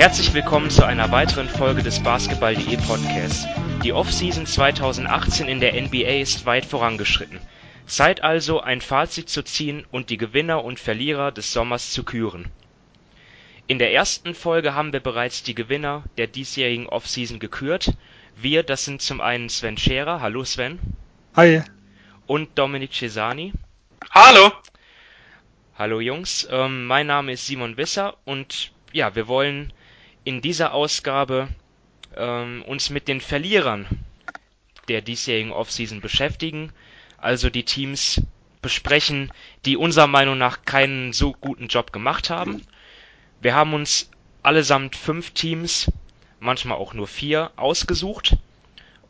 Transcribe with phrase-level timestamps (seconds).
[0.00, 3.46] Herzlich willkommen zu einer weiteren Folge des Basketball.de Podcasts.
[3.84, 7.38] Die Offseason 2018 in der NBA ist weit vorangeschritten.
[7.84, 12.50] Zeit also, ein Fazit zu ziehen und die Gewinner und Verlierer des Sommers zu küren.
[13.66, 17.92] In der ersten Folge haben wir bereits die Gewinner der diesjährigen Offseason gekürt.
[18.36, 20.22] Wir, das sind zum einen Sven Scherer.
[20.22, 20.78] Hallo Sven.
[21.36, 21.60] Hi.
[22.26, 23.52] Und Dominik Cesani.
[24.12, 24.50] Hallo.
[25.76, 29.74] Hallo Jungs, ähm, mein Name ist Simon Wisser und ja, wir wollen
[30.24, 31.48] in dieser Ausgabe
[32.16, 33.86] ähm, uns mit den Verlierern
[34.88, 36.72] der diesjährigen Offseason beschäftigen,
[37.16, 38.20] also die Teams
[38.60, 39.32] besprechen,
[39.64, 42.66] die unserer Meinung nach keinen so guten Job gemacht haben.
[43.40, 44.10] Wir haben uns
[44.42, 45.90] allesamt fünf Teams,
[46.40, 48.36] manchmal auch nur vier, ausgesucht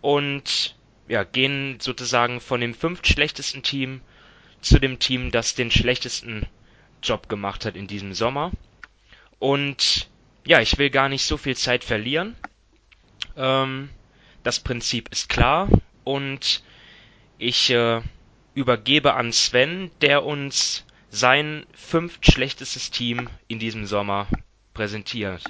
[0.00, 0.76] und
[1.08, 4.00] ja, gehen sozusagen von dem fünft schlechtesten Team
[4.60, 6.46] zu dem Team, das den schlechtesten
[7.02, 8.52] Job gemacht hat in diesem Sommer.
[9.38, 10.08] Und
[10.44, 12.36] ja, ich will gar nicht so viel Zeit verlieren.
[13.36, 13.90] Ähm,
[14.42, 15.68] das Prinzip ist klar
[16.04, 16.62] und
[17.38, 18.00] ich äh,
[18.54, 24.26] übergebe an Sven, der uns sein fünft schlechtestes Team in diesem Sommer
[24.74, 25.42] präsentiert.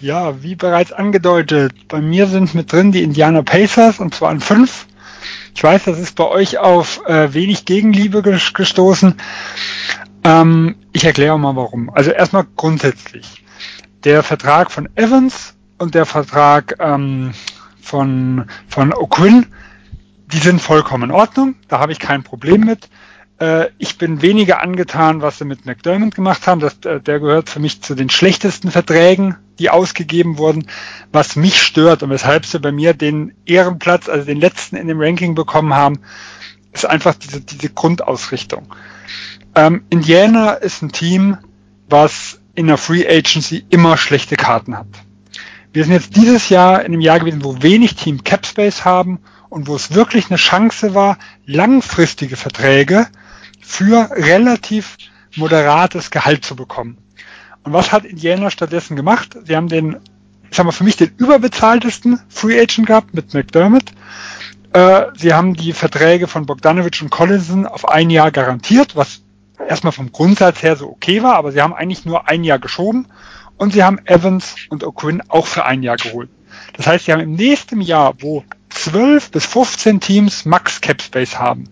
[0.00, 4.40] Ja, wie bereits angedeutet, bei mir sind mit drin die Indiana Pacers und zwar an
[4.40, 4.86] fünf.
[5.54, 9.14] Ich weiß, das ist bei euch auf äh, wenig Gegenliebe gestoßen.
[10.24, 11.90] Ähm, ich erkläre mal warum.
[11.90, 13.44] Also erstmal grundsätzlich.
[14.04, 17.32] Der Vertrag von Evans und der Vertrag ähm,
[17.80, 19.46] von, von O'Quinn,
[20.32, 21.56] die sind vollkommen in Ordnung.
[21.68, 22.88] Da habe ich kein Problem mit.
[23.40, 26.60] Äh, ich bin weniger angetan, was sie mit McDermott gemacht haben.
[26.60, 30.66] Das, äh, der gehört für mich zu den schlechtesten Verträgen, die ausgegeben wurden.
[31.12, 35.00] Was mich stört und weshalb sie bei mir den Ehrenplatz, also den letzten in dem
[35.00, 36.00] Ranking bekommen haben,
[36.72, 38.72] ist einfach diese, diese Grundausrichtung.
[39.54, 41.38] Ähm, Indiana ist ein Team,
[41.88, 44.86] was in der Free Agency immer schlechte Karten hat.
[45.72, 49.20] Wir sind jetzt dieses Jahr in einem Jahr gewesen, wo wenig Team Cap Space haben
[49.48, 53.06] und wo es wirklich eine Chance war, langfristige Verträge
[53.62, 54.98] für relativ
[55.36, 56.98] moderates Gehalt zu bekommen.
[57.62, 59.38] Und was hat Indiana stattdessen gemacht?
[59.44, 59.96] Sie haben den,
[60.50, 63.84] ich sag mal, für mich den überbezahltesten Free Agent gehabt mit McDermott.
[64.74, 69.22] Äh, sie haben die Verträge von Bogdanovic und Collinson auf ein Jahr garantiert, was
[69.68, 73.06] erstmal vom Grundsatz her so okay war, aber sie haben eigentlich nur ein Jahr geschoben
[73.56, 76.30] und sie haben Evans und O'Quinn auch für ein Jahr geholt.
[76.76, 81.38] Das heißt, sie haben im nächsten Jahr, wo 12 bis 15 Teams Max Cap Space
[81.38, 81.68] haben,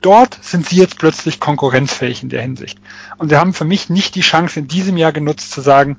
[0.00, 2.78] dort sind sie jetzt plötzlich konkurrenzfähig in der Hinsicht.
[3.18, 5.98] Und sie haben für mich nicht die Chance in diesem Jahr genutzt zu sagen,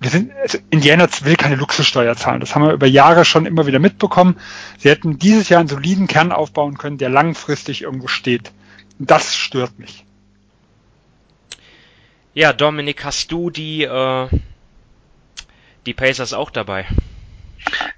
[0.00, 2.40] wir sind, also Indiana will keine Luxussteuer zahlen.
[2.40, 4.36] Das haben wir über Jahre schon immer wieder mitbekommen.
[4.78, 8.52] Sie hätten dieses Jahr einen soliden Kern aufbauen können, der langfristig irgendwo steht.
[8.98, 10.04] Das stört mich.
[12.32, 14.28] Ja, Dominik, hast du die, äh,
[15.84, 16.86] die Pacers auch dabei?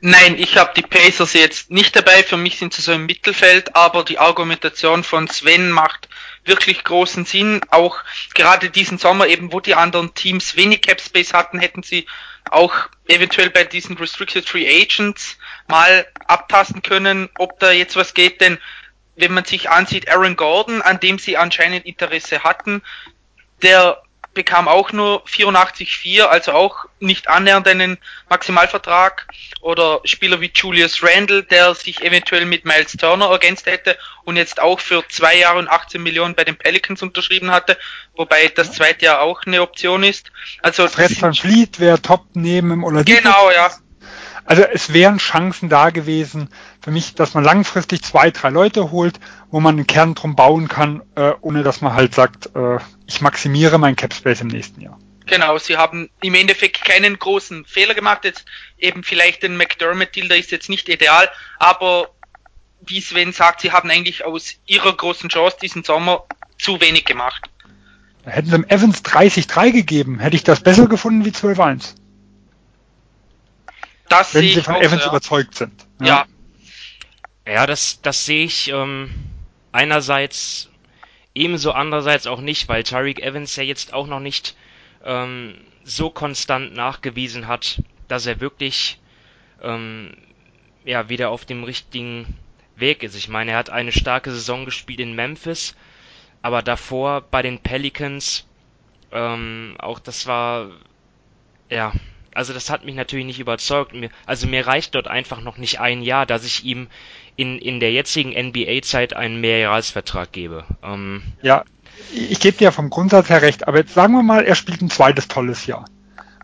[0.01, 2.23] Nein, ich habe die Pacers jetzt nicht dabei.
[2.23, 6.09] Für mich sind sie so im Mittelfeld, aber die Argumentation von Sven macht
[6.45, 7.61] wirklich großen Sinn.
[7.71, 7.99] Auch
[8.35, 12.07] gerade diesen Sommer eben, wo die anderen Teams wenig Cap Space hatten, hätten sie
[12.51, 12.75] auch
[13.07, 15.37] eventuell bei diesen Restricted Free Agents
[15.69, 18.59] mal abtasten können, ob da jetzt was geht, denn
[19.15, 22.83] wenn man sich ansieht, Aaron Gordon, an dem sie anscheinend Interesse hatten,
[23.61, 24.03] der
[24.35, 27.99] bekam auch nur 84,4, also auch nicht annähernd einen
[28.29, 29.27] Maximalvertrag.
[29.61, 34.61] Oder Spieler wie Julius Randle, der sich eventuell mit Miles Turner ergänzt hätte und jetzt
[34.61, 37.79] auch für zwei Jahre und 18 Millionen bei den Pelicans unterschrieben hatte,
[38.17, 40.33] wobei das zweite Jahr auch eine Option ist.
[40.63, 43.17] Also Fred van Vliet wäre top neben Oladipo.
[43.19, 43.71] Genau, ja.
[44.45, 46.49] Also es wären Chancen da gewesen
[46.81, 49.21] für mich, dass man langfristig zwei, drei Leute holt,
[49.53, 53.21] wo man einen Kern drum bauen kann, äh, ohne dass man halt sagt, äh, ich
[53.21, 54.99] maximiere mein Cap Space im nächsten Jahr.
[55.27, 58.25] Genau, sie haben im Endeffekt keinen großen Fehler gemacht.
[58.25, 58.47] Jetzt
[58.79, 62.09] eben vielleicht den McDermott-Deal, der ist jetzt nicht ideal, aber
[62.81, 66.25] wie Sven sagt, sie haben eigentlich aus ihrer großen Chance diesen Sommer
[66.59, 67.43] zu wenig gemacht.
[68.25, 71.95] Hätten sie dem Evans 30-3 gegeben, hätte ich das besser gefunden wie 12-1.
[74.09, 75.09] Das wenn sie von auch, Evans ja.
[75.09, 75.87] überzeugt sind.
[76.01, 76.07] Ja.
[76.07, 76.27] ja.
[77.45, 79.11] Ja, das, das sehe ich ähm,
[79.73, 80.71] einerseits
[81.35, 84.55] ebenso, andererseits auch nicht, weil Tariq Evans ja jetzt auch noch nicht
[85.05, 89.01] ähm, so konstant nachgewiesen hat, dass er wirklich
[89.63, 90.15] ähm,
[90.85, 92.37] ja wieder auf dem richtigen
[92.77, 93.17] Weg ist.
[93.17, 95.75] Ich meine, er hat eine starke Saison gespielt in Memphis,
[96.43, 98.47] aber davor bei den Pelicans
[99.11, 100.71] ähm, auch das war
[101.71, 101.93] ja
[102.35, 103.93] also das hat mich natürlich nicht überzeugt.
[103.93, 106.89] Mir, also mir reicht dort einfach noch nicht ein Jahr, dass ich ihm
[107.37, 110.65] in, in der jetzigen NBA-Zeit einen Mehrjahresvertrag gebe.
[110.83, 111.65] Ähm, ja,
[112.13, 114.91] ich gebe dir vom Grundsatz her recht, aber jetzt sagen wir mal, er spielt ein
[114.91, 115.87] zweites tolles Jahr.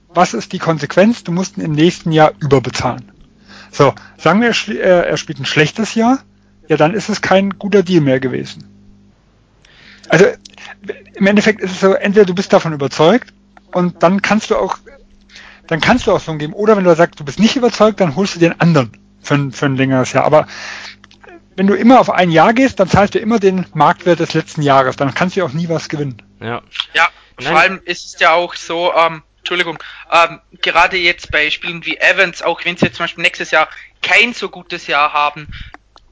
[0.08, 1.22] was ist die Konsequenz?
[1.22, 3.12] Du musst ihn im nächsten Jahr überbezahlen.
[3.70, 6.20] So, sagen wir, er spielt ein schlechtes Jahr,
[6.68, 8.64] ja, dann ist es kein guter Deal mehr gewesen.
[10.08, 10.26] Also
[11.14, 13.34] im Endeffekt ist es so, entweder du bist davon überzeugt
[13.72, 14.78] und dann kannst du auch,
[15.66, 16.54] dann kannst du auch so geben.
[16.54, 18.92] Oder wenn du sagst, du bist nicht überzeugt, dann holst du den anderen
[19.22, 20.24] für für ein längeres Jahr.
[20.24, 20.46] Aber
[21.56, 24.62] wenn du immer auf ein Jahr gehst, dann zahlst du immer den Marktwert des letzten
[24.62, 24.96] Jahres.
[24.96, 26.22] Dann kannst du auch nie was gewinnen.
[26.40, 26.62] Ja,
[26.94, 27.08] ja
[27.40, 31.96] vor allem ist es ja auch so, ähm, Entschuldigung, ähm, gerade jetzt bei Spielen wie
[31.96, 33.68] Evans, auch wenn sie zum Beispiel nächstes Jahr
[34.02, 35.48] kein so gutes Jahr haben,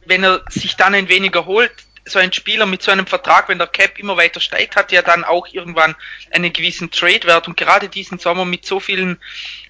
[0.05, 1.73] wenn er sich dann ein weniger holt,
[2.05, 5.03] so ein Spieler mit so einem Vertrag, wenn der Cap immer weiter steigt, hat ja
[5.03, 5.97] dann auch irgendwann
[6.31, 9.19] einen gewissen Trade-Wert und gerade diesen Sommer mit so vielen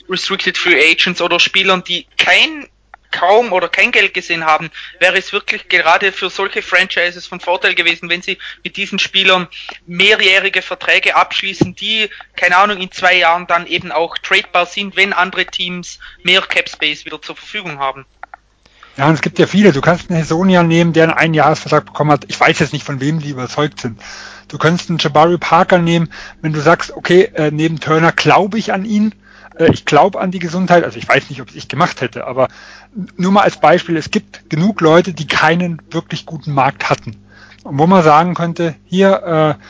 [0.09, 2.69] Restricted Free Agents oder Spielern, die kein
[3.17, 4.71] kaum oder kein Geld gesehen haben,
[5.01, 9.49] wäre es wirklich gerade für solche Franchises von Vorteil gewesen, wenn sie mit diesen Spielern
[9.87, 15.13] mehrjährige Verträge abschließen, die, keine Ahnung, in zwei Jahren dann eben auch tradebar sind, wenn
[15.13, 18.05] andere Teams mehr Cap Space wieder zur Verfügung haben.
[18.97, 19.73] Ja, und es gibt ja viele.
[19.73, 22.25] Du kannst einen Hesonia nehmen, der einen Einjahresvertrag bekommen hat.
[22.29, 24.01] Ich weiß jetzt nicht, von wem die überzeugt sind.
[24.49, 26.11] Du könntest einen Jabari Parker nehmen,
[26.41, 29.15] wenn du sagst, okay, äh, neben Turner glaube ich an ihn.
[29.59, 30.85] Äh, ich glaube an die Gesundheit.
[30.85, 32.49] Also ich weiß nicht, ob ich gemacht hätte, aber
[33.17, 37.17] nur mal als Beispiel, es gibt genug Leute, die keinen wirklich guten Markt hatten.
[37.65, 39.63] Und wo man sagen könnte, hier, äh,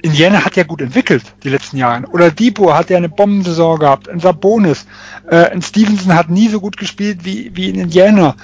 [0.00, 2.06] Indiana hat ja gut entwickelt die letzten Jahre.
[2.06, 4.08] Oder Debo hat ja eine Bombensaison gehabt.
[4.08, 4.86] Ein Sabonis.
[5.28, 8.36] Äh, ein Stevenson hat nie so gut gespielt wie, wie in Indiana.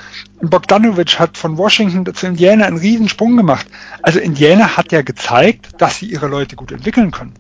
[0.43, 3.67] Ein Bogdanovic hat von Washington zu Indiana einen Riesensprung gemacht.
[4.03, 7.35] Also Indiana hat ja gezeigt, dass sie ihre Leute gut entwickeln können.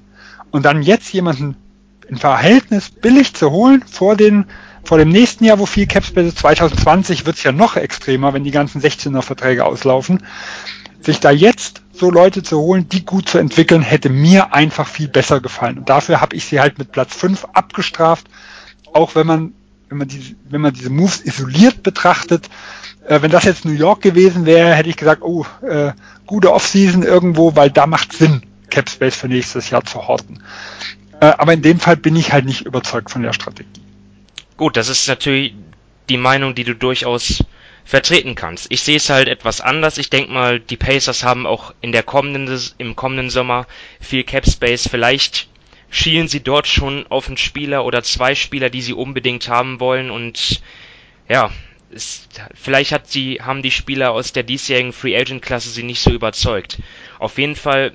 [0.52, 1.56] Und dann jetzt jemanden
[2.08, 4.46] im Verhältnis billig zu holen vor den
[4.86, 8.44] vor dem nächsten Jahr, wo viel Capspace ist, 2020 wird es ja noch extremer, wenn
[8.44, 10.20] die ganzen 16er Verträge auslaufen
[11.04, 15.08] sich da jetzt so Leute zu holen, die gut zu entwickeln, hätte mir einfach viel
[15.08, 15.78] besser gefallen.
[15.78, 18.26] Und dafür habe ich sie halt mit Platz 5 abgestraft,
[18.92, 19.52] auch wenn man,
[19.88, 22.48] wenn man diese, wenn man diese Moves isoliert betrachtet.
[23.06, 25.92] Äh, wenn das jetzt New York gewesen wäre, hätte ich gesagt, oh, äh,
[26.26, 30.42] gute Offseason irgendwo, weil da macht Sinn, Capspace für nächstes Jahr zu horten.
[31.20, 33.68] Äh, aber in dem Fall bin ich halt nicht überzeugt von der Strategie.
[34.56, 35.54] Gut, das ist natürlich
[36.08, 37.44] die Meinung, die du durchaus
[37.84, 38.66] vertreten kannst.
[38.70, 39.98] Ich sehe es halt etwas anders.
[39.98, 43.66] Ich denke mal, die Pacers haben auch in der kommenden, im kommenden Sommer
[44.00, 44.88] viel Cap Space.
[44.88, 45.48] Vielleicht
[45.90, 50.10] schielen sie dort schon auf einen Spieler oder zwei Spieler, die sie unbedingt haben wollen
[50.10, 50.60] und
[51.28, 51.50] ja,
[51.94, 56.00] es, vielleicht hat sie, haben die Spieler aus der diesjährigen Free Agent Klasse sie nicht
[56.00, 56.78] so überzeugt.
[57.18, 57.92] Auf jeden Fall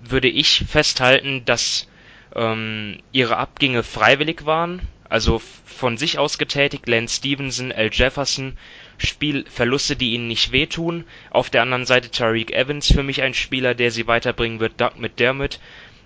[0.00, 1.86] würde ich festhalten, dass
[2.34, 7.90] ähm, ihre Abgänge freiwillig waren, also von sich aus getätigt, Lance Stevenson, L.
[7.92, 8.56] Jefferson,
[8.98, 11.04] Spielverluste, die ihnen nicht wehtun.
[11.30, 14.98] Auf der anderen Seite Tariq Evans für mich ein Spieler, der sie weiterbringen wird, Doug
[14.98, 15.58] McDermott.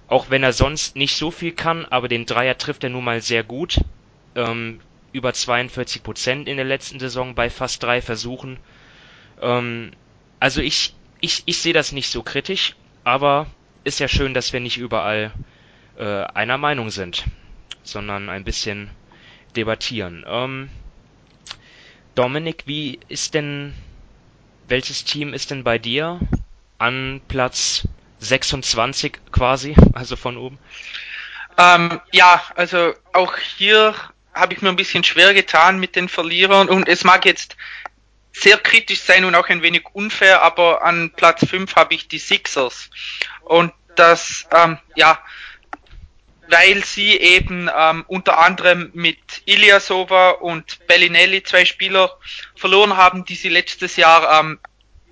[0.06, 3.20] Auch wenn er sonst nicht so viel kann, aber den Dreier trifft er nun mal
[3.20, 3.80] sehr gut.
[4.36, 4.80] Ähm,
[5.12, 8.58] über 42 Prozent in der letzten Saison bei fast drei Versuchen.
[9.40, 9.92] Ähm,
[10.40, 13.46] also ich, ich, ich sehe das nicht so kritisch, aber
[13.84, 15.32] ist ja schön, dass wir nicht überall
[15.96, 17.24] äh, einer Meinung sind,
[17.82, 18.90] sondern ein bisschen
[19.56, 20.24] debattieren.
[20.26, 20.70] Ähm,
[22.14, 23.74] Dominik, wie ist denn,
[24.68, 26.20] welches Team ist denn bei dir
[26.78, 27.88] an Platz
[28.20, 30.58] 26 quasi, also von oben?
[31.56, 33.94] Ähm, ja, also auch hier
[34.32, 37.56] habe ich mir ein bisschen schwer getan mit den Verlierern und es mag jetzt
[38.32, 42.18] sehr kritisch sein und auch ein wenig unfair, aber an Platz 5 habe ich die
[42.18, 42.90] Sixers.
[43.42, 45.20] Und das, ähm, ja,
[46.48, 52.18] weil sie eben ähm, unter anderem mit Ilyasova und Bellinelli zwei Spieler
[52.54, 54.58] verloren haben, die sie letztes Jahr, ähm,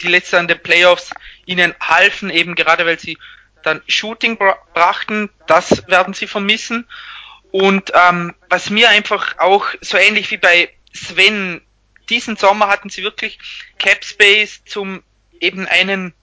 [0.02, 1.10] die letzte an den Playoffs
[1.46, 3.18] ihnen halfen, eben gerade weil sie
[3.62, 4.38] dann Shooting
[4.74, 6.88] brachten, das werden sie vermissen.
[7.50, 11.60] Und ähm, was mir einfach auch so ähnlich wie bei Sven,
[12.08, 13.38] diesen Sommer hatten sie wirklich
[13.78, 15.02] Cap Space zum
[15.40, 16.14] eben einen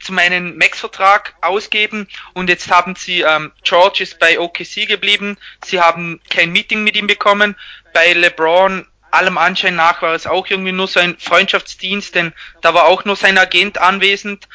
[0.00, 5.80] zu meinen Max-Vertrag ausgeben und jetzt haben sie, ähm, George ist bei OKC geblieben, sie
[5.80, 7.56] haben kein Meeting mit ihm bekommen,
[7.92, 12.74] bei LeBron allem Anschein nach war es auch irgendwie nur so ein Freundschaftsdienst, denn da
[12.74, 14.48] war auch nur sein Agent anwesend.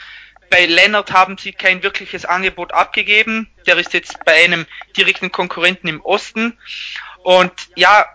[0.50, 3.50] Bei Leonard haben sie kein wirkliches Angebot abgegeben.
[3.66, 6.58] Der ist jetzt bei einem direkten Konkurrenten im Osten.
[7.24, 8.06] Und ja,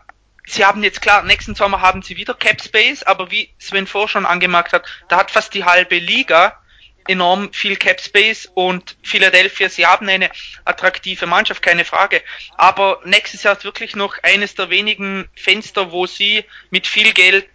[0.46, 4.08] sie haben jetzt klar, nächsten Sommer haben sie wieder Cap Space, aber wie Sven vor
[4.08, 6.60] schon angemerkt hat, da hat fast die halbe Liga
[7.08, 10.30] enorm viel Cap Space und Philadelphia, sie haben eine
[10.64, 12.22] attraktive Mannschaft, keine Frage.
[12.56, 17.48] Aber nächstes Jahr ist wirklich noch eines der wenigen Fenster, wo sie mit viel Geld,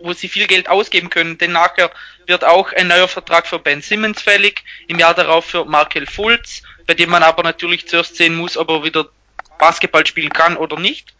[0.00, 1.90] wo sie viel Geld ausgeben können, denn nachher
[2.26, 6.62] wird auch ein neuer Vertrag für Ben Simmons fällig, im Jahr darauf für Markel Fultz,
[6.86, 9.08] bei dem man aber natürlich zuerst sehen muss, ob er wieder
[9.58, 11.14] Basketball spielen kann oder nicht.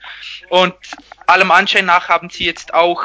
[0.48, 0.74] Und
[1.26, 3.04] allem Anschein nach haben sie jetzt auch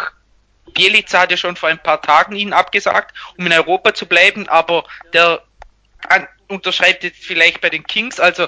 [0.73, 4.47] Bielica hat ja schon vor ein paar Tagen ihn abgesagt, um in Europa zu bleiben,
[4.49, 5.43] aber der
[6.47, 8.47] unterschreibt jetzt vielleicht bei den Kings, also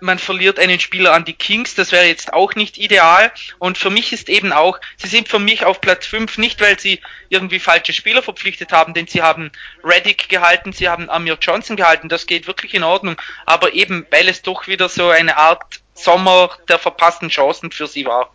[0.00, 3.32] man verliert einen Spieler an die Kings, das wäre jetzt auch nicht ideal.
[3.58, 6.78] Und für mich ist eben auch, sie sind für mich auf Platz 5 nicht, weil
[6.78, 9.50] sie irgendwie falsche Spieler verpflichtet haben, denn sie haben
[9.82, 13.16] Reddick gehalten, sie haben Amir Johnson gehalten, das geht wirklich in Ordnung.
[13.46, 18.04] Aber eben, weil es doch wieder so eine Art Sommer der verpassten Chancen für sie
[18.04, 18.30] war.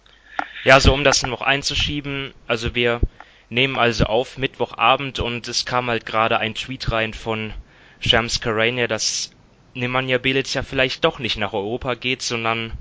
[0.63, 3.01] Ja, so um das noch einzuschieben, also wir
[3.49, 7.53] nehmen also auf Mittwochabend und es kam halt gerade ein Tweet rein von
[7.99, 9.31] Shams Karania, dass
[9.73, 12.73] Nemanja Belic ja vielleicht doch nicht nach Europa geht, sondern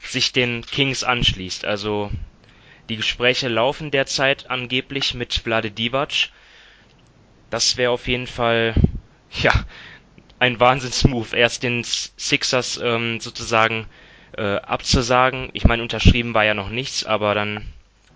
[0.00, 1.64] sich den Kings anschließt.
[1.64, 2.10] Also
[2.90, 6.28] die Gespräche laufen derzeit angeblich mit Vlade Divac.
[7.48, 8.74] Das wäre auf jeden Fall
[9.42, 9.52] ja
[10.38, 11.34] ein Wahnsinnsmove.
[11.34, 13.86] Erst den Sixers ähm, sozusagen
[14.36, 15.50] äh, abzusagen.
[15.52, 17.64] Ich meine, unterschrieben war ja noch nichts, aber dann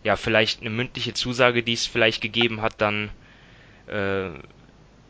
[0.03, 3.11] ja vielleicht eine mündliche Zusage, die es vielleicht gegeben hat, dann
[3.87, 4.31] äh,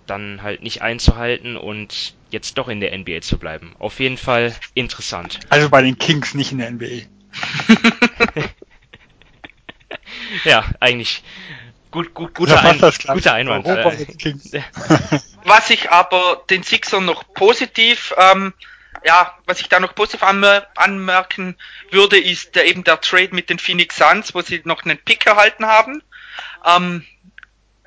[0.07, 3.75] dann halt nicht einzuhalten und jetzt doch in der NBA zu bleiben.
[3.79, 5.41] Auf jeden Fall interessant.
[5.51, 7.03] Also bei den Kings, nicht in der NBA.
[10.45, 11.23] ja, eigentlich
[11.91, 13.67] gut, gut, guter, Ein, guter Einwand.
[15.45, 18.53] Was ich aber den Sixern noch positiv ähm,
[19.05, 21.57] ja, was ich da noch positiv anmer anmerken
[21.91, 25.27] würde, ist der, eben der Trade mit den Phoenix Suns, wo sie noch einen Pick
[25.27, 26.03] erhalten haben.
[26.65, 27.05] Ähm,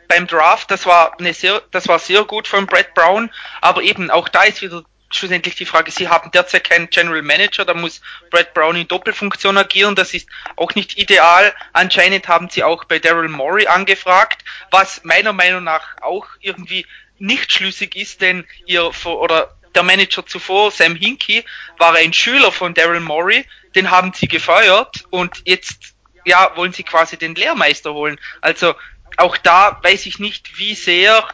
[0.08, 4.12] beim Draft, das war eine sehr, das war sehr gut von Brad Brown, aber eben
[4.12, 8.02] auch da ist wieder schlussendlich die Frage, sie haben derzeit keinen General Manager, da muss
[8.30, 11.54] Brad Brown in Doppelfunktion agieren, das ist auch nicht ideal.
[11.74, 16.86] Anscheinend haben sie auch bei Daryl Morey angefragt, was meiner Meinung nach auch irgendwie
[17.18, 21.44] nicht schlüssig ist, denn ihr oder der Manager zuvor, Sam Hinkie,
[21.78, 26.84] war ein Schüler von Daryl Morey, den haben sie gefeuert und jetzt ja wollen sie
[26.84, 28.20] quasi den Lehrmeister holen.
[28.42, 28.76] Also
[29.18, 31.28] auch da weiß ich nicht, wie sehr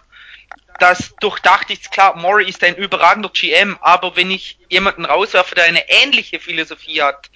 [0.80, 1.92] das durchdacht ist.
[1.92, 7.02] Klar, Morey ist ein überragender GM, aber wenn ich jemanden rauswerfe, der eine ähnliche Philosophie
[7.02, 7.30] hat,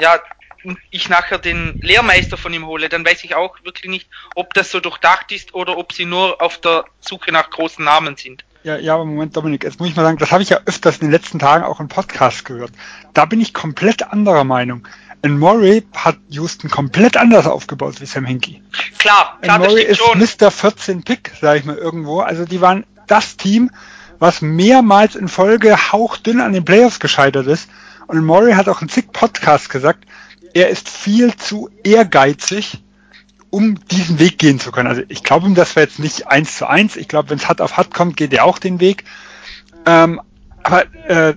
[0.00, 0.20] ja,
[0.64, 4.54] und ich nachher den Lehrmeister von ihm hole, dann weiß ich auch wirklich nicht, ob
[4.54, 8.44] das so durchdacht ist oder ob sie nur auf der Suche nach großen Namen sind.
[8.64, 10.96] Ja, ja, aber Moment, Dominik, jetzt muss ich mal sagen, das habe ich ja öfters
[10.96, 12.72] in den letzten Tagen auch im Podcast gehört.
[13.14, 14.86] Da bin ich komplett anderer Meinung.
[15.22, 18.62] Und Murray hat Houston komplett anders aufgebaut wie Sam Hinkie.
[18.98, 20.18] Klar, klar, Murray ist schon.
[20.18, 20.50] Mr.
[20.50, 22.20] 14 Pick, sag ich mal irgendwo.
[22.20, 23.70] Also die waren das Team,
[24.18, 27.68] was mehrmals in Folge hauchdünn an den Playoffs gescheitert ist.
[28.06, 30.04] Und Murray hat auch in zig Podcasts gesagt,
[30.54, 32.82] er ist viel zu ehrgeizig,
[33.50, 34.88] um diesen Weg gehen zu können.
[34.88, 36.96] Also ich glaube ihm, das wäre jetzt nicht eins zu eins.
[36.96, 39.04] Ich glaube, wenn es hart auf hart kommt, geht er auch den Weg.
[39.86, 40.20] Ähm,
[40.62, 41.34] aber äh,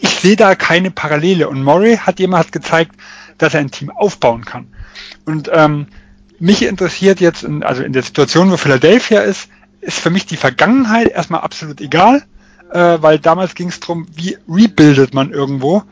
[0.00, 1.48] ich sehe da keine Parallele.
[1.48, 2.92] Und Murray hat jemand gezeigt,
[3.38, 4.68] dass er ein Team aufbauen kann.
[5.24, 5.86] Und ähm,
[6.38, 9.48] mich interessiert jetzt, in, also in der Situation, wo Philadelphia ist,
[9.80, 12.22] ist für mich die Vergangenheit erstmal absolut egal,
[12.70, 15.82] äh, weil damals ging es darum, wie rebuildet man irgendwo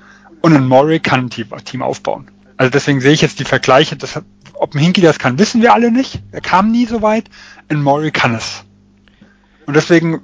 [0.41, 2.31] und ein Murray kann ein Team aufbauen.
[2.59, 4.21] Also deswegen sehe ich jetzt die Vergleiche, das
[4.55, 6.19] ob ein Hinky das kann, wissen wir alle nicht.
[6.33, 7.27] Er kam nie so weit.
[7.69, 8.65] Ein Murray kann es.
[9.67, 10.21] Und deswegen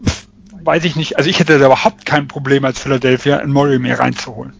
[0.50, 4.00] weiß ich nicht, also ich hätte da überhaupt kein Problem als Philadelphia, ein Murray mehr
[4.00, 4.52] reinzuholen.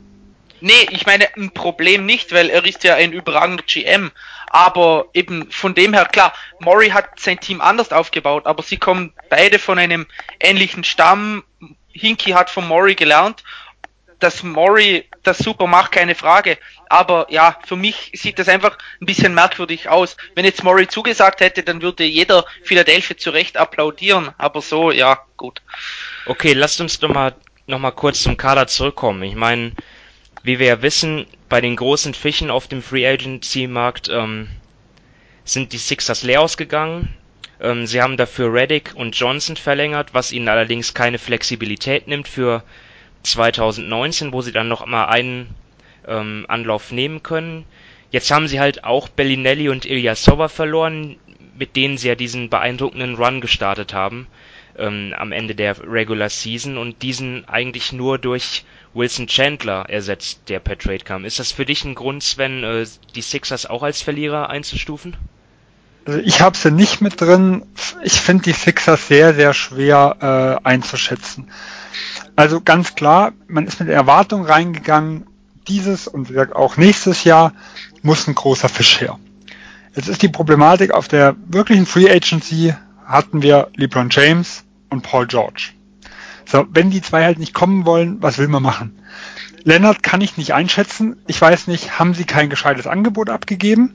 [0.60, 4.12] Nee, ich meine ein Problem nicht, weil er ist ja ein überragender GM.
[4.48, 9.12] Aber eben von dem her, klar, Murray hat sein Team anders aufgebaut, aber sie kommen
[9.28, 10.06] beide von einem
[10.38, 11.42] ähnlichen Stamm.
[11.90, 13.42] Hinky hat von Murray gelernt
[14.24, 16.58] dass Murray das super macht, keine Frage.
[16.88, 20.16] Aber ja, für mich sieht das einfach ein bisschen merkwürdig aus.
[20.34, 24.30] Wenn jetzt Murray zugesagt hätte, dann würde jeder Philadelphia zu Recht applaudieren.
[24.38, 25.62] Aber so, ja, gut.
[26.26, 27.34] Okay, lasst uns doch mal
[27.66, 29.22] noch mal kurz zum Kader zurückkommen.
[29.22, 29.72] Ich meine,
[30.42, 34.48] wie wir ja wissen, bei den großen Fischen auf dem Free Agency Markt ähm,
[35.44, 37.14] sind die Sixers leer ausgegangen.
[37.60, 42.62] Ähm, sie haben dafür Reddick und Johnson verlängert, was ihnen allerdings keine Flexibilität nimmt für
[43.22, 45.54] 2019, wo sie dann noch mal einen
[46.06, 47.64] ähm, Anlauf nehmen können.
[48.10, 51.16] Jetzt haben sie halt auch Bellinelli und Ilyasova verloren,
[51.58, 54.26] mit denen sie ja diesen beeindruckenden Run gestartet haben
[54.76, 60.60] ähm, am Ende der Regular Season und diesen eigentlich nur durch Wilson Chandler ersetzt, der
[60.60, 61.24] per Trade kam.
[61.24, 65.16] Ist das für dich ein Grund, Sven, äh, die Sixers auch als Verlierer einzustufen?
[66.06, 67.64] Also ich habe sie nicht mit drin.
[68.02, 71.50] Ich finde die Sixers sehr, sehr schwer äh, einzuschätzen.
[72.36, 75.26] Also ganz klar, man ist mit der Erwartung reingegangen,
[75.68, 77.52] dieses und auch nächstes Jahr
[78.02, 79.18] muss ein großer Fisch her.
[79.94, 82.74] Jetzt ist die Problematik, auf der wirklichen Free Agency
[83.06, 85.70] hatten wir LeBron James und Paul George.
[86.46, 88.98] So, wenn die zwei halt nicht kommen wollen, was will man machen?
[89.62, 91.16] Lennart kann ich nicht einschätzen.
[91.26, 93.94] Ich weiß nicht, haben sie kein gescheites Angebot abgegeben?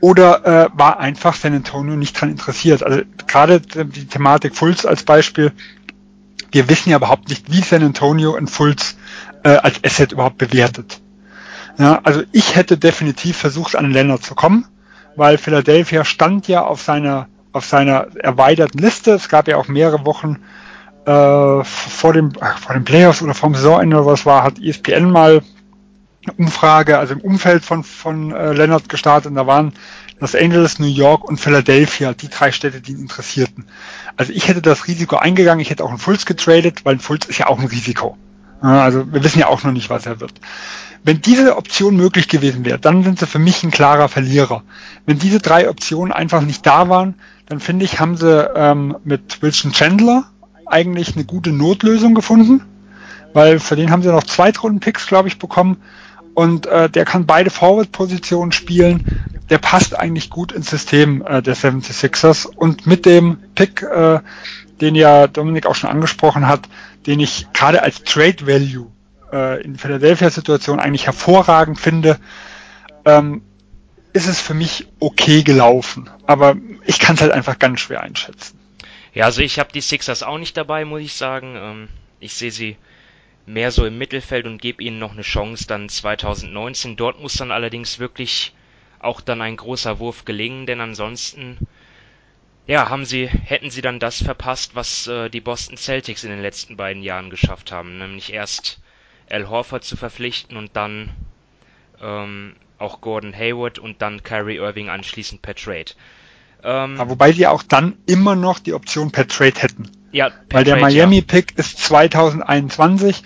[0.00, 2.82] Oder äh, war einfach San Antonio nicht dran interessiert?
[2.82, 5.52] Also gerade die Thematik Fulz als Beispiel.
[6.50, 8.96] Wir wissen ja überhaupt nicht, wie San Antonio in Fulz
[9.42, 11.00] äh, als Asset überhaupt bewertet.
[11.78, 14.66] Ja, also ich hätte definitiv versucht, an den Lennart zu kommen,
[15.16, 19.12] weil Philadelphia stand ja auf seiner auf seiner erweiterten Liste.
[19.12, 20.38] Es gab ja auch mehrere Wochen
[21.06, 25.10] äh, vor dem ach, vor den Playoffs oder vom Saisonende oder was war, hat ESPN
[25.10, 25.42] mal
[26.24, 29.72] eine Umfrage, also im Umfeld von von äh, Leonard gestartet und da waren
[30.20, 33.66] Los Angeles, New York und Philadelphia, die drei Städte, die ihn interessierten.
[34.16, 37.26] Also ich hätte das Risiko eingegangen, ich hätte auch einen Fulz getradet, weil ein Fulz
[37.26, 38.18] ist ja auch ein Risiko.
[38.60, 40.32] Also wir wissen ja auch noch nicht, was er wird.
[41.04, 44.62] Wenn diese Option möglich gewesen wäre, dann sind sie für mich ein klarer Verlierer.
[45.06, 47.14] Wenn diese drei Optionen einfach nicht da waren,
[47.46, 50.24] dann finde ich, haben sie ähm, mit Wilson Chandler
[50.66, 52.62] eigentlich eine gute Notlösung gefunden,
[53.32, 55.78] weil für den haben sie noch Zweitrunden-Picks, glaube ich, bekommen
[56.34, 59.06] und äh, der kann beide Forward-Positionen spielen.
[59.50, 64.20] Der passt eigentlich gut ins System äh, der 76ers und mit dem Pick, äh,
[64.80, 66.68] den ja Dominik auch schon angesprochen hat,
[67.06, 68.90] den ich gerade als Trade Value
[69.32, 72.18] äh, in Philadelphia-Situation eigentlich hervorragend finde,
[73.04, 73.42] ähm,
[74.12, 76.10] ist es für mich okay gelaufen.
[76.26, 78.58] Aber ich kann es halt einfach ganz schwer einschätzen.
[79.14, 81.54] Ja, also ich habe die Sixers auch nicht dabei, muss ich sagen.
[81.56, 81.88] Ähm,
[82.20, 82.76] ich sehe sie
[83.46, 86.96] mehr so im Mittelfeld und gebe ihnen noch eine Chance dann 2019.
[86.96, 88.54] Dort muss dann allerdings wirklich
[89.00, 91.58] auch dann ein großer Wurf gelingen, denn ansonsten
[92.68, 96.42] ja, haben sie, hätten sie dann das verpasst, was äh, die Boston Celtics in den
[96.42, 98.78] letzten beiden Jahren geschafft haben, nämlich erst
[99.30, 101.08] Al Horford zu verpflichten und dann
[102.00, 105.92] ähm, auch Gordon Hayward und dann Kyrie Irving anschließend per Trade.
[106.62, 109.90] Ähm, wobei die auch dann immer noch die Option per Trade hätten.
[110.12, 111.58] Ja, Weil der Miami-Pick ja.
[111.58, 113.22] ist 2021.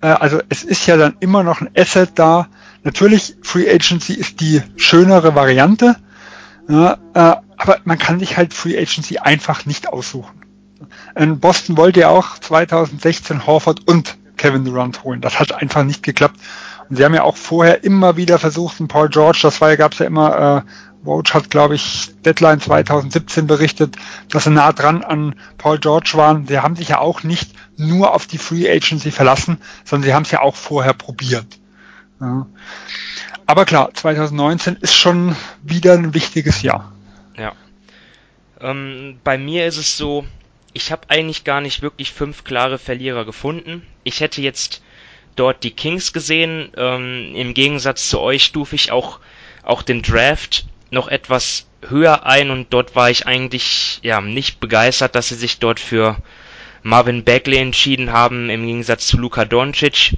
[0.00, 2.48] Äh, also es ist ja dann immer noch ein Asset da.
[2.82, 5.96] Natürlich, Free Agency ist die schönere Variante.
[6.68, 10.42] Ja, äh, aber man kann sich halt Free Agency einfach nicht aussuchen.
[11.14, 15.20] In Boston wollte ja auch 2016 Horford und Kevin Durant holen.
[15.20, 16.36] Das hat einfach nicht geklappt.
[16.88, 19.76] Und sie haben ja auch vorher immer wieder versucht, einen Paul George, das war ja,
[19.76, 20.70] gab es ja immer, äh,
[21.04, 23.96] Woj hat, glaube ich, Deadline 2017 berichtet,
[24.30, 26.46] dass sie nah dran an Paul George waren.
[26.46, 30.22] Sie haben sich ja auch nicht nur auf die Free Agency verlassen, sondern sie haben
[30.22, 31.46] es ja auch vorher probiert.
[32.20, 32.46] Ja.
[33.46, 36.92] Aber klar, 2019 ist schon wieder ein wichtiges Jahr.
[37.36, 37.52] Ja.
[38.60, 40.24] Ähm, bei mir ist es so,
[40.72, 43.86] ich habe eigentlich gar nicht wirklich fünf klare Verlierer gefunden.
[44.04, 44.82] Ich hätte jetzt
[45.36, 46.70] dort die Kings gesehen.
[46.76, 49.18] Ähm, Im Gegensatz zu euch stufe ich auch,
[49.62, 55.14] auch den Draft noch etwas höher ein und dort war ich eigentlich ja nicht begeistert,
[55.14, 56.16] dass sie sich dort für
[56.82, 60.14] Marvin Bagley entschieden haben, im Gegensatz zu Luka Doncic.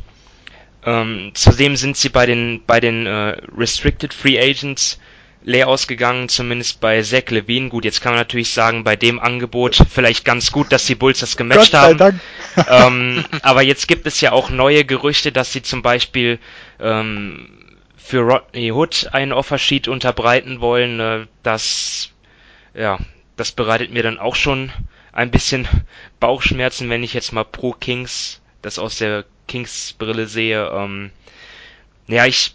[0.85, 4.99] Ähm, zudem sind sie bei den bei den äh, Restricted Free Agents
[5.45, 7.69] leer ausgegangen, zumindest bei Zach Levine.
[7.69, 11.21] Gut, jetzt kann man natürlich sagen, bei dem Angebot vielleicht ganz gut, dass die Bulls
[11.21, 11.99] das gematcht Gott haben.
[11.99, 12.21] Dank.
[12.69, 16.39] ähm, aber jetzt gibt es ja auch neue Gerüchte, dass sie zum Beispiel
[16.81, 17.49] ähm,
[17.97, 21.01] für Rodney Hood einen Offersheet unterbreiten wollen.
[21.01, 22.11] Äh, das,
[22.75, 22.99] ja,
[23.37, 24.73] das bereitet mir dann auch schon
[25.13, 25.69] ein bisschen
[26.21, 30.69] Bauchschmerzen, wenn ich jetzt mal pro Kings das aus der Kings Brille sehe.
[30.69, 31.11] Ähm,
[32.07, 32.55] ja, ich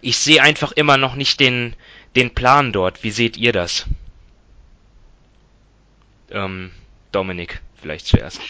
[0.00, 1.74] ich sehe einfach immer noch nicht den
[2.16, 3.02] den Plan dort.
[3.02, 3.86] Wie seht ihr das?
[6.30, 6.70] Ähm,
[7.12, 8.40] Dominik, vielleicht zuerst.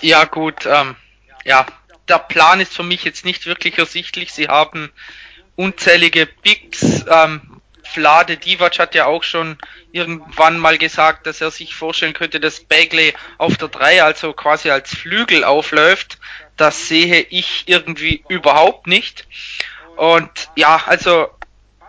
[0.00, 0.96] Ja, gut, ähm,
[1.44, 1.66] ja,
[2.08, 4.32] der Plan ist für mich jetzt nicht wirklich ersichtlich.
[4.32, 4.90] Sie haben
[5.56, 7.04] unzählige Bigs.
[7.08, 9.56] Ähm, Vlade Divac hat ja auch schon
[9.92, 14.70] irgendwann mal gesagt, dass er sich vorstellen könnte, dass Bagley auf der 3, also quasi
[14.70, 16.18] als Flügel aufläuft.
[16.56, 19.26] Das sehe ich irgendwie überhaupt nicht.
[19.96, 21.28] Und ja, also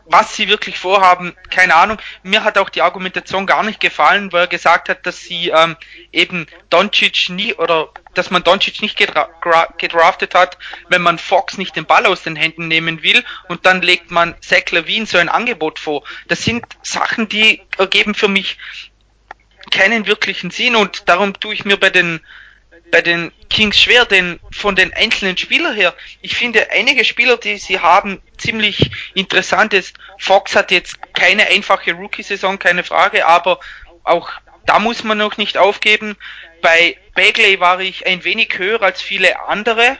[0.08, 1.98] was sie wirklich vorhaben, keine Ahnung.
[2.24, 5.76] Mir hat auch die Argumentation gar nicht gefallen, weil er gesagt hat, dass sie ähm,
[6.12, 9.30] eben Doncic nie oder dass man Doncic nicht gedra
[9.78, 10.58] gedraftet hat,
[10.90, 14.36] wenn man Fox nicht den Ball aus den Händen nehmen will und dann legt man
[14.42, 16.04] Zach Levine so ein Angebot vor.
[16.28, 18.58] Das sind Sachen, die ergeben für mich
[19.72, 22.22] keinen wirklichen Sinn und darum tue ich mir bei den
[22.96, 27.58] bei den Kings schwer, denn von den einzelnen Spielern her, ich finde einige Spieler, die
[27.58, 29.98] sie haben, ziemlich interessant ist.
[30.18, 33.60] Fox hat jetzt keine einfache Rookie-Saison, keine Frage, aber
[34.06, 34.32] auch
[34.66, 36.16] da muss man noch nicht aufgeben.
[36.62, 39.98] Bei Bagley war ich ein wenig höher als viele andere.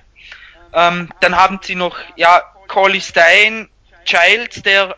[0.74, 3.68] Ähm, dann haben sie noch, ja, Collie Stein,
[4.06, 4.96] Childs, der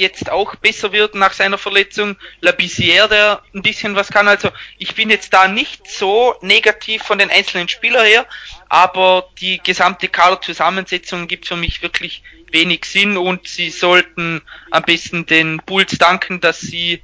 [0.00, 2.16] jetzt auch besser wird nach seiner Verletzung.
[2.42, 4.26] Labissière, der ein bisschen was kann.
[4.26, 8.26] Also ich bin jetzt da nicht so negativ von den einzelnen Spielern her,
[8.68, 15.26] aber die gesamte Kaderzusammensetzung gibt für mich wirklich wenig Sinn und sie sollten am besten
[15.26, 17.02] den Bulls danken, dass sie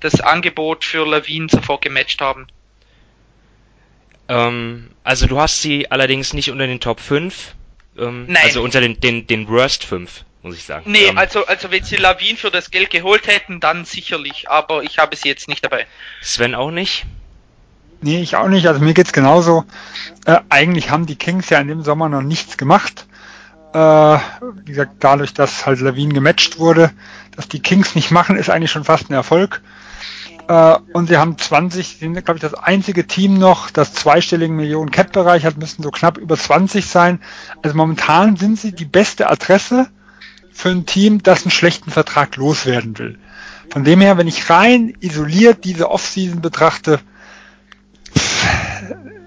[0.00, 2.46] das Angebot für Lawin sofort gematcht haben.
[4.28, 7.54] Ähm, also du hast sie allerdings nicht unter den Top 5,
[7.98, 8.42] ähm, Nein.
[8.44, 10.90] also unter den, den, den Worst 5, muss ich sagen.
[10.90, 14.82] Nee, ähm, also, also wenn sie Lawin für das Geld geholt hätten, dann sicherlich, aber
[14.82, 15.86] ich habe sie jetzt nicht dabei.
[16.22, 17.06] Sven auch nicht?
[18.00, 18.68] Nee, ich auch nicht.
[18.68, 19.64] Also mir geht's genauso.
[20.24, 23.06] Äh, eigentlich haben die Kings ja in dem Sommer noch nichts gemacht.
[23.74, 26.92] Äh, wie gesagt, dadurch, dass halt Lawin gematcht wurde,
[27.34, 29.60] dass die Kings nicht machen, ist eigentlich schon fast ein Erfolg.
[30.48, 34.90] Äh, und sie haben 20, sind glaube ich das einzige Team noch, das zweistelligen Millionen
[34.90, 37.20] Cap-Bereich hat, müssen so knapp über 20 sein.
[37.62, 39.88] Also momentan sind sie die beste Adresse
[40.58, 43.16] für ein Team, das einen schlechten Vertrag loswerden will.
[43.70, 46.98] Von dem her, wenn ich rein isoliert diese Offseason betrachte,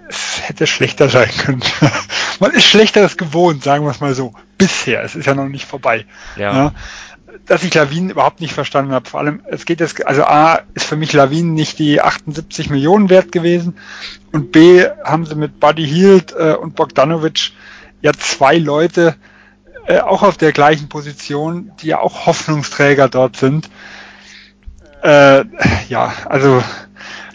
[0.10, 1.64] es hätte schlechter sein können.
[2.42, 4.34] Man ist Schlechteres gewohnt, sagen wir es mal so.
[4.58, 5.04] Bisher.
[5.04, 6.06] Es ist ja noch nicht vorbei.
[6.36, 6.54] Ja.
[6.54, 6.74] Ja.
[7.46, 9.10] Dass ich Lawin überhaupt nicht verstanden habe.
[9.10, 13.10] Vor allem, es geht jetzt, also A, ist für mich Lawin nicht die 78 Millionen
[13.10, 13.78] wert gewesen.
[14.34, 17.54] Und B, haben sie mit Buddy Hield äh, und Bogdanovic
[18.02, 19.16] ja zwei Leute,
[19.92, 23.70] äh, auch auf der gleichen Position, die ja auch Hoffnungsträger dort sind.
[25.04, 25.44] Äh,
[25.90, 26.64] ja, also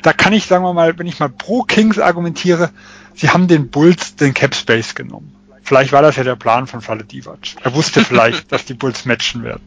[0.02, 2.70] da kann ich, sagen wir mal, wenn ich mal pro Kings argumentiere,
[3.14, 5.34] sie haben den Bulls den Cap Space genommen.
[5.62, 7.56] Vielleicht war das ja der Plan von Falle Divac.
[7.62, 9.62] Er wusste vielleicht, dass die Bulls matchen werden.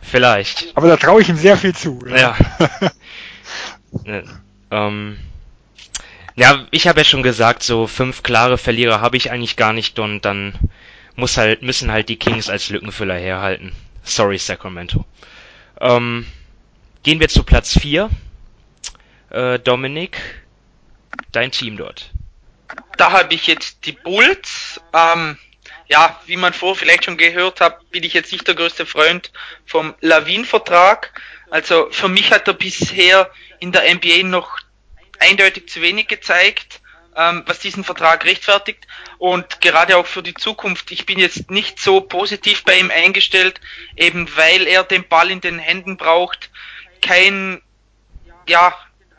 [0.00, 0.76] Vielleicht.
[0.76, 2.00] Aber da traue ich ihm sehr viel zu.
[2.08, 2.36] Ja.
[4.04, 4.24] Ne,
[4.72, 5.16] ähm,
[6.34, 9.98] ja, ich habe ja schon gesagt, so fünf klare Verlierer habe ich eigentlich gar nicht
[9.98, 10.52] und dann
[11.16, 13.74] muss halt, müssen halt die Kings als Lückenfüller herhalten.
[14.02, 15.04] Sorry, Sacramento.
[15.80, 16.26] Ähm,
[17.02, 18.08] gehen wir zu Platz 4.
[19.30, 20.20] Äh, Dominik,
[21.32, 22.12] dein Team dort.
[22.96, 24.80] Da habe ich jetzt die Bulls.
[24.92, 25.38] Ähm,
[25.88, 29.32] ja, wie man vor vielleicht schon gehört hat, bin ich jetzt nicht der größte Freund
[29.64, 31.20] vom Lawin-Vertrag.
[31.50, 34.58] Also für mich hat er bisher in der NBA noch
[35.18, 36.80] eindeutig zu wenig gezeigt,
[37.16, 38.86] ähm, was diesen Vertrag rechtfertigt.
[39.18, 40.90] Und gerade auch für die Zukunft.
[40.92, 43.60] Ich bin jetzt nicht so positiv bei ihm eingestellt,
[43.96, 46.50] eben weil er den Ball in den Händen braucht.
[47.00, 47.62] Kein,
[48.46, 48.74] ja,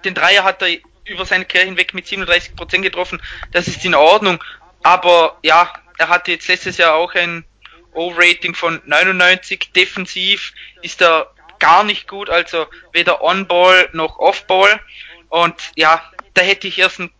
[0.06, 3.22] den Dreier hat er über seine Karriere hinweg mit 37 Prozent getroffen.
[3.52, 4.44] Das ist in Ordnung.
[4.84, 7.46] Aber ja, er hatte jetzt letztes Jahr auch ein
[7.94, 9.72] O-Rating von 99.
[9.74, 14.80] Defensiv ist er gar nicht gut, also weder On-Ball noch Off-Ball.
[15.30, 16.02] Und ja,
[16.34, 17.12] da hätte ich erst ein,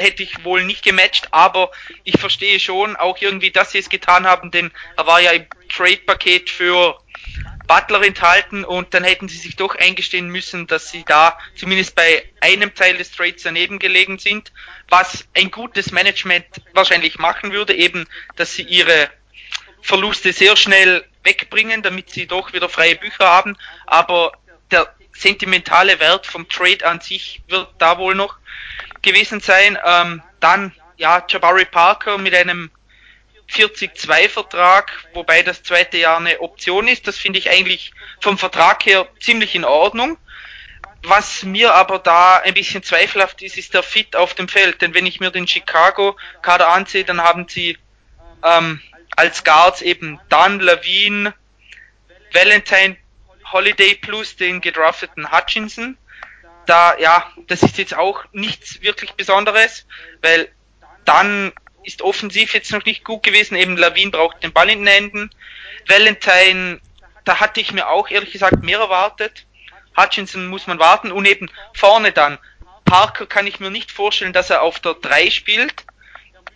[0.00, 1.70] hätte ich wohl nicht gematcht, aber
[2.04, 5.46] ich verstehe schon auch irgendwie, dass sie es getan haben, denn er war ja im
[5.68, 6.98] Trade-Paket für
[7.66, 12.24] Butler enthalten und dann hätten sie sich doch eingestehen müssen, dass sie da zumindest bei
[12.40, 14.52] einem Teil des Trades daneben gelegen sind,
[14.88, 19.10] was ein gutes Management wahrscheinlich machen würde, eben, dass sie ihre
[19.82, 24.32] Verluste sehr schnell wegbringen, damit sie doch wieder freie Bücher haben, aber
[24.70, 28.38] der sentimentale Wert vom Trade an sich wird da wohl noch
[29.02, 29.78] gewesen sein.
[29.84, 32.70] Ähm, dann, ja, Jabari Parker mit einem
[33.50, 37.06] 40-2-Vertrag, wobei das zweite Jahr eine Option ist.
[37.06, 40.18] Das finde ich eigentlich vom Vertrag her ziemlich in Ordnung.
[41.02, 44.82] Was mir aber da ein bisschen zweifelhaft ist, ist der Fit auf dem Feld.
[44.82, 47.78] Denn wenn ich mir den Chicago-Kader ansehe, dann haben sie
[48.44, 48.80] ähm,
[49.16, 51.34] als Guards eben Dan, Levine,
[52.32, 52.96] Valentine,
[53.50, 55.96] Holiday plus den gedrafteten Hutchinson.
[56.70, 59.86] Da, ja, das ist jetzt auch nichts wirklich Besonderes,
[60.22, 60.48] weil
[61.04, 61.52] dann
[61.82, 63.56] ist offensiv jetzt noch nicht gut gewesen.
[63.56, 65.30] Eben Lawin braucht den Ball in den Händen.
[65.88, 66.80] Valentine,
[67.24, 69.46] da hatte ich mir auch ehrlich gesagt mehr erwartet.
[69.96, 72.38] Hutchinson muss man warten und eben vorne dann.
[72.84, 75.84] Parker kann ich mir nicht vorstellen, dass er auf der 3 spielt.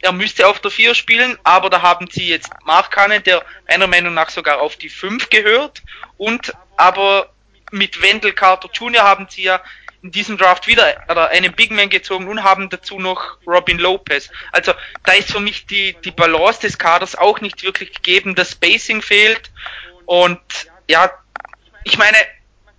[0.00, 4.14] Er müsste auf der 4 spielen, aber da haben sie jetzt Markkanen, der meiner Meinung
[4.14, 5.82] nach sogar auf die 5 gehört.
[6.18, 7.34] Und aber
[7.72, 9.02] mit Wendell Carter Jr.
[9.02, 9.60] haben sie ja
[10.04, 14.30] in diesem Draft wieder oder einen Big Man gezogen und haben dazu noch Robin Lopez.
[14.52, 18.52] Also da ist für mich die, die Balance des Kaders auch nicht wirklich gegeben, das
[18.52, 19.50] Spacing fehlt
[20.04, 20.40] und
[20.88, 21.10] ja,
[21.84, 22.18] ich meine,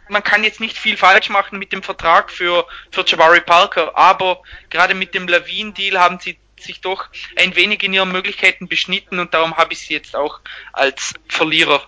[0.07, 4.43] man kann jetzt nicht viel falsch machen mit dem Vertrag für, für Jabari Parker, aber
[4.69, 7.05] gerade mit dem Lawine-Deal haben sie sich doch
[7.37, 10.41] ein wenig in ihren Möglichkeiten beschnitten und darum habe ich sie jetzt auch
[10.73, 11.83] als Verlierer.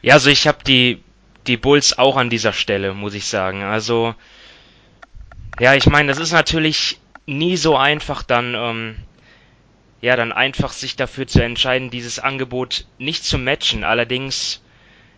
[0.00, 1.02] Ja, also ich habe die
[1.46, 3.62] die Bulls auch an dieser Stelle, muss ich sagen.
[3.62, 4.14] Also,
[5.58, 8.96] ja, ich meine, das ist natürlich nie so einfach, dann, ähm,
[10.00, 13.84] ja, dann einfach sich dafür zu entscheiden, dieses Angebot nicht zu matchen.
[13.84, 14.62] Allerdings,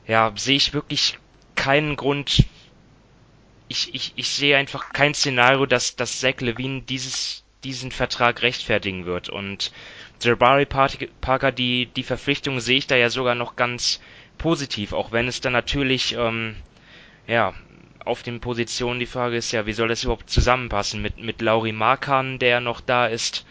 [0.07, 1.19] ja, sehe ich wirklich
[1.55, 2.45] keinen Grund.
[3.69, 9.05] Ich, ich, ich sehe einfach kein Szenario, dass, dass Zach Levine dieses, diesen Vertrag rechtfertigen
[9.05, 9.29] wird.
[9.29, 9.73] Und
[10.23, 14.01] Jabari Parker, die, die Verpflichtung sehe ich da ja sogar noch ganz
[14.39, 16.57] positiv, auch wenn es dann natürlich, ähm,
[17.27, 17.55] ja,
[18.05, 21.73] auf den Positionen die Frage ist ja, wie soll das überhaupt zusammenpassen mit, mit Lauri
[21.73, 23.45] Markan, der noch da ist.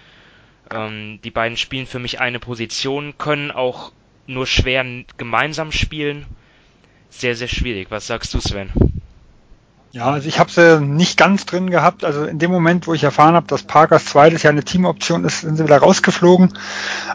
[0.71, 3.91] Ähm, die beiden spielen für mich eine Position, können auch
[4.25, 4.85] nur schwer
[5.17, 6.25] gemeinsam spielen.
[7.09, 7.91] Sehr, sehr schwierig.
[7.91, 8.71] Was sagst du, Sven?
[9.91, 12.03] Ja, also ich habe sie nicht ganz drin gehabt.
[12.03, 15.41] Also in dem Moment, wo ich erfahren habe, dass Parkers zweites Jahr eine Teamoption ist,
[15.41, 16.53] sind sie wieder rausgeflogen.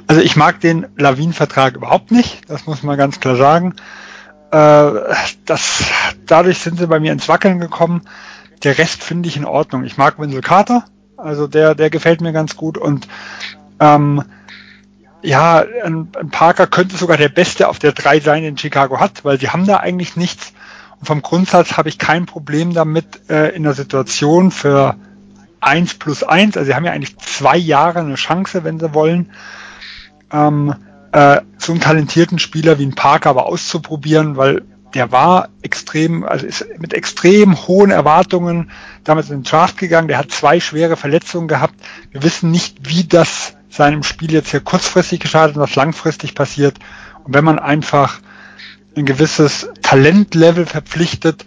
[0.06, 2.48] Also ich mag den Lawin-Vertrag überhaupt nicht.
[2.48, 3.74] Das muss man ganz klar sagen.
[4.50, 5.84] Äh, das,
[6.26, 8.02] dadurch sind sie bei mir ins Wackeln gekommen.
[8.64, 9.84] Der Rest finde ich in Ordnung.
[9.84, 10.84] Ich mag Wendell Carter.
[11.16, 13.06] Also der, der gefällt mir ganz gut und
[13.78, 14.24] ähm,
[15.22, 19.24] ja, ein, ein Parker könnte sogar der Beste auf der drei sein, den Chicago hat,
[19.24, 20.52] weil sie haben da eigentlich nichts
[21.02, 24.96] vom Grundsatz habe ich kein Problem damit äh, in der Situation für
[25.60, 26.56] eins plus eins.
[26.56, 29.30] Also sie haben ja eigentlich zwei Jahre eine Chance, wenn sie wollen,
[30.32, 30.74] ähm,
[31.12, 34.62] äh, so einen talentierten Spieler wie ein Parker aber auszuprobieren, weil
[34.94, 38.70] der war extrem, also ist mit extrem hohen Erwartungen
[39.04, 40.08] damals in den Draft gegangen.
[40.08, 41.74] Der hat zwei schwere Verletzungen gehabt.
[42.10, 46.78] Wir wissen nicht, wie das seinem Spiel jetzt hier kurzfristig geschadet und was langfristig passiert.
[47.24, 48.20] Und wenn man einfach
[48.96, 51.44] ein gewisses Talentlevel verpflichtet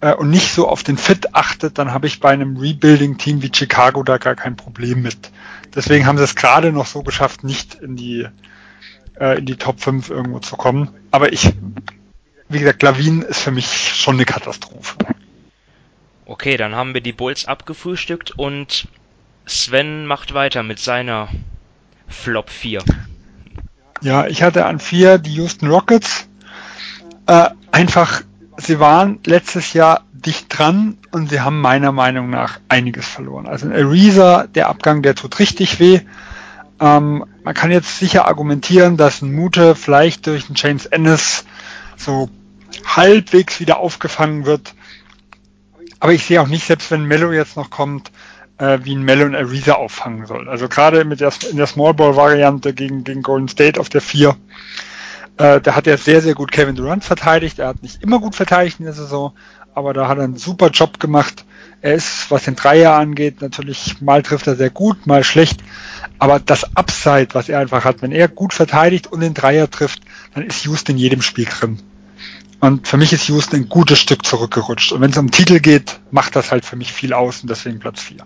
[0.00, 3.50] äh, und nicht so auf den Fit achtet, dann habe ich bei einem Rebuilding-Team wie
[3.52, 5.30] Chicago da gar kein Problem mit.
[5.74, 8.26] Deswegen haben sie es gerade noch so geschafft, nicht in die,
[9.18, 10.90] äh, in die Top 5 irgendwo zu kommen.
[11.10, 11.52] Aber ich,
[12.48, 14.96] wie gesagt, Lavin ist für mich schon eine Katastrophe.
[16.24, 18.88] Okay, dann haben wir die Bulls abgefrühstückt und
[19.46, 21.28] Sven macht weiter mit seiner
[22.08, 22.82] Flop 4.
[24.02, 26.25] Ja, ich hatte an 4 die Houston Rockets
[27.26, 28.22] äh, einfach,
[28.56, 33.46] sie waren letztes Jahr dicht dran und sie haben meiner Meinung nach einiges verloren.
[33.46, 36.00] Also ein Ariza, der Abgang, der tut richtig weh.
[36.80, 41.44] Ähm, man kann jetzt sicher argumentieren, dass ein Mute vielleicht durch einen James Ennis
[41.96, 42.28] so
[42.84, 44.74] halbwegs wieder aufgefangen wird.
[46.00, 48.10] Aber ich sehe auch nicht, selbst wenn Mello jetzt noch kommt,
[48.58, 50.48] äh, wie ein Mello und Ariza auffangen soll.
[50.48, 54.00] Also gerade mit der, in der Small Ball Variante gegen, gegen Golden State auf der
[54.00, 54.36] 4
[55.38, 57.58] äh, da hat er sehr, sehr gut Kevin Durant verteidigt.
[57.58, 59.32] Er hat nicht immer gut verteidigt in der Saison,
[59.74, 61.44] aber da hat er einen super Job gemacht.
[61.82, 65.60] Er ist, was den Dreier angeht, natürlich mal trifft er sehr gut, mal schlecht.
[66.18, 70.00] Aber das Upside, was er einfach hat, wenn er gut verteidigt und den Dreier trifft,
[70.34, 71.78] dann ist Houston in jedem Spiel drin.
[72.60, 74.92] Und für mich ist Houston ein gutes Stück zurückgerutscht.
[74.92, 77.78] Und wenn es um Titel geht, macht das halt für mich viel aus und deswegen
[77.78, 78.18] Platz 4.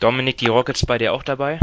[0.00, 1.60] Dominik, die Rockets bei dir auch dabei?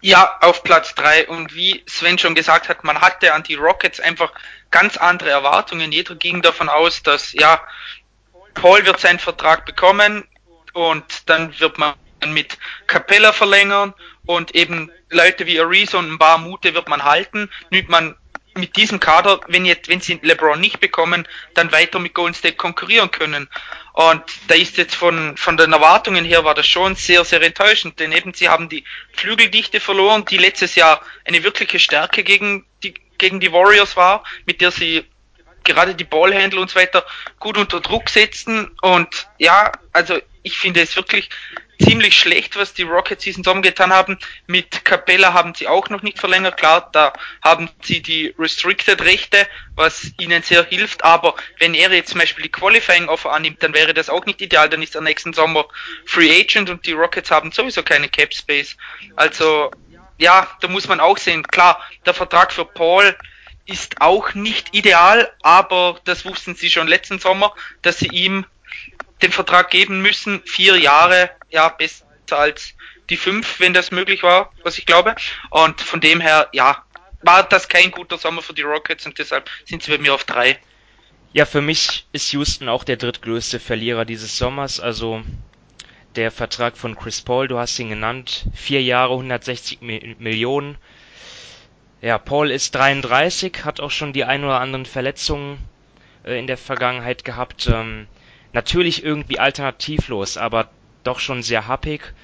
[0.00, 4.00] Ja, auf Platz drei Und wie Sven schon gesagt hat, man hatte an die Rockets
[4.00, 4.32] einfach
[4.70, 5.92] ganz andere Erwartungen.
[5.92, 7.60] Jeder ging davon aus, dass, ja,
[8.54, 10.26] Paul wird seinen Vertrag bekommen
[10.72, 11.94] und dann wird man
[12.26, 13.94] mit Capella verlängern
[14.26, 17.50] und eben Leute wie Ariza und ein paar Mute wird man halten.
[17.70, 18.16] Nimmt man
[18.58, 22.56] mit diesem Kader, wenn jetzt, wenn sie LeBron nicht bekommen, dann weiter mit Golden State
[22.56, 23.48] konkurrieren können.
[23.92, 27.98] Und da ist jetzt von, von den Erwartungen her war das schon sehr, sehr enttäuschend,
[27.98, 32.94] denn eben sie haben die Flügeldichte verloren, die letztes Jahr eine wirkliche Stärke gegen die,
[33.16, 35.04] gegen die Warriors war, mit der sie
[35.64, 37.04] gerade die Ballhändler und so weiter
[37.38, 38.70] gut unter Druck setzen.
[38.82, 41.28] Und ja, also ich finde es wirklich
[41.80, 44.18] ziemlich schlecht, was die Rockets diesen Sommer getan haben.
[44.46, 46.56] Mit Capella haben sie auch noch nicht verlängert.
[46.56, 47.12] Klar, da
[47.42, 51.04] haben sie die Restricted Rechte, was ihnen sehr hilft.
[51.04, 54.40] Aber wenn er jetzt zum Beispiel die Qualifying Offer annimmt, dann wäre das auch nicht
[54.40, 54.68] ideal.
[54.68, 55.66] Dann ist er nächsten Sommer
[56.04, 58.76] Free Agent und die Rockets haben sowieso keine Cap Space.
[59.16, 59.70] Also,
[60.18, 61.44] ja, da muss man auch sehen.
[61.44, 63.16] Klar, der Vertrag für Paul
[63.66, 68.46] ist auch nicht ideal, aber das wussten sie schon letzten Sommer, dass sie ihm
[69.22, 70.42] den Vertrag geben müssen.
[70.44, 72.74] Vier Jahre, ja, besser als
[73.10, 75.14] die fünf, wenn das möglich war, was ich glaube.
[75.50, 76.84] Und von dem her, ja,
[77.22, 80.24] war das kein guter Sommer für die Rockets und deshalb sind sie bei mir auf
[80.24, 80.58] drei.
[81.32, 84.80] Ja, für mich ist Houston auch der drittgrößte Verlierer dieses Sommers.
[84.80, 85.22] Also
[86.16, 90.76] der Vertrag von Chris Paul, du hast ihn genannt, vier Jahre, 160 Millionen.
[92.00, 95.58] Ja, Paul ist 33, hat auch schon die ein oder anderen Verletzungen
[96.24, 97.66] äh, in der Vergangenheit gehabt.
[97.66, 98.06] Ähm,
[98.52, 100.70] natürlich irgendwie alternativlos, aber
[101.04, 102.14] doch schon sehr happig.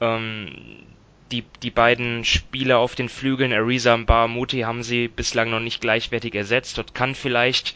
[0.00, 0.84] Ähm,
[1.32, 5.80] die, die beiden Spieler auf den Flügeln, Ariza und Baramuti, haben sie bislang noch nicht
[5.80, 6.78] gleichwertig ersetzt.
[6.78, 7.74] Dort kann vielleicht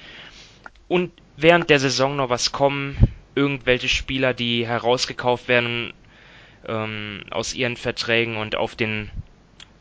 [0.88, 2.96] und während der Saison noch was kommen.
[3.34, 5.92] Irgendwelche Spieler, die herausgekauft werden
[6.66, 9.10] ähm, aus ihren Verträgen und auf den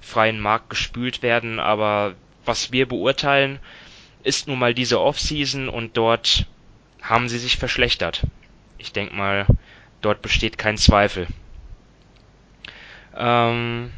[0.01, 1.59] freien Markt gespült werden.
[1.59, 3.59] Aber was wir beurteilen,
[4.23, 6.45] ist nun mal diese Offseason und dort
[7.01, 8.27] haben sie sich verschlechtert.
[8.77, 9.45] Ich denke mal,
[10.01, 11.27] dort besteht kein Zweifel.
[13.15, 13.91] Ähm,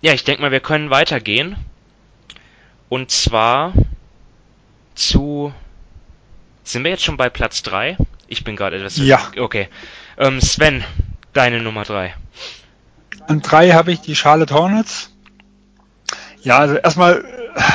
[0.00, 1.56] ja, ich denke mal, wir können weitergehen.
[2.88, 3.72] Und zwar
[4.94, 5.52] zu.
[6.64, 7.96] Sind wir jetzt schon bei Platz 3?
[8.28, 8.96] Ich bin gerade etwas.
[8.96, 9.30] Ja.
[9.38, 9.68] Okay.
[10.16, 10.84] Ähm, Sven,
[11.32, 12.14] deine Nummer 3.
[13.28, 15.12] An 3 habe ich die Charlotte Hornets.
[16.42, 17.24] Ja, also erstmal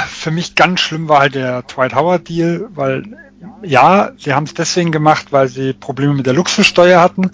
[0.07, 3.03] für mich ganz schlimm war halt der Dwight Howard Deal, weil
[3.61, 7.31] ja, sie haben es deswegen gemacht, weil sie Probleme mit der Luxussteuer hatten.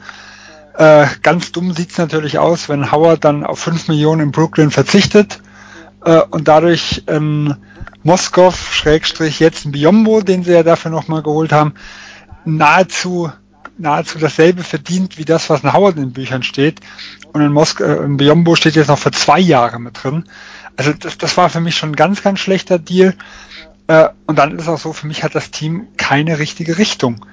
[0.78, 5.39] Äh, ganz dumm sieht's natürlich aus, wenn Howard dann auf 5 Millionen in Brooklyn verzichtet
[6.04, 7.56] äh, und dadurch ähm,
[8.04, 11.74] Moskov, Schrägstrich, jetzt ein Biombo, den sie ja dafür nochmal geholt haben,
[12.44, 13.32] nahezu
[13.78, 16.80] nahezu dasselbe verdient wie das, was in Howard in den Büchern steht.
[17.32, 20.26] Und in, Mosk äh, in Biombo steht jetzt noch für zwei Jahre mit drin.
[20.76, 23.16] Also das, das war für mich schon ein ganz, ganz schlechter Deal.
[23.88, 27.26] Äh, und dann ist es auch so, für mich hat das Team keine richtige Richtung.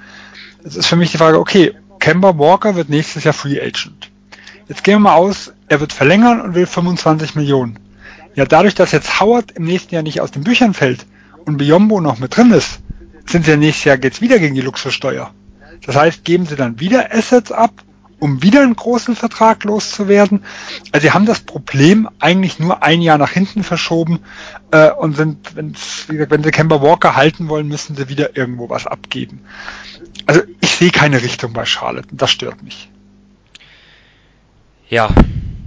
[0.64, 4.10] Es ist für mich die Frage, okay, Kemba Walker wird nächstes Jahr Free Agent.
[4.68, 7.78] Jetzt gehen wir mal aus, er wird verlängern und will 25 Millionen.
[8.34, 11.06] Ja, dadurch, dass jetzt Howard im nächsten Jahr nicht aus den Büchern fällt
[11.44, 12.80] und Biombo noch mit drin ist,
[13.26, 15.30] sind sie ja nächstes Jahr geht's wieder gegen die Luxussteuer.
[15.84, 17.72] Das heißt, geben sie dann wieder Assets ab,
[18.20, 20.44] um wieder einen großen Vertrag loszuwerden.
[20.92, 24.20] Also sie haben das Problem eigentlich nur ein Jahr nach hinten verschoben
[24.70, 28.86] äh, und sind, gesagt, wenn sie Kemba Walker halten wollen, müssen sie wieder irgendwo was
[28.86, 29.44] abgeben.
[30.26, 32.88] Also ich sehe keine Richtung bei Charlotte und das stört mich.
[34.88, 35.08] Ja,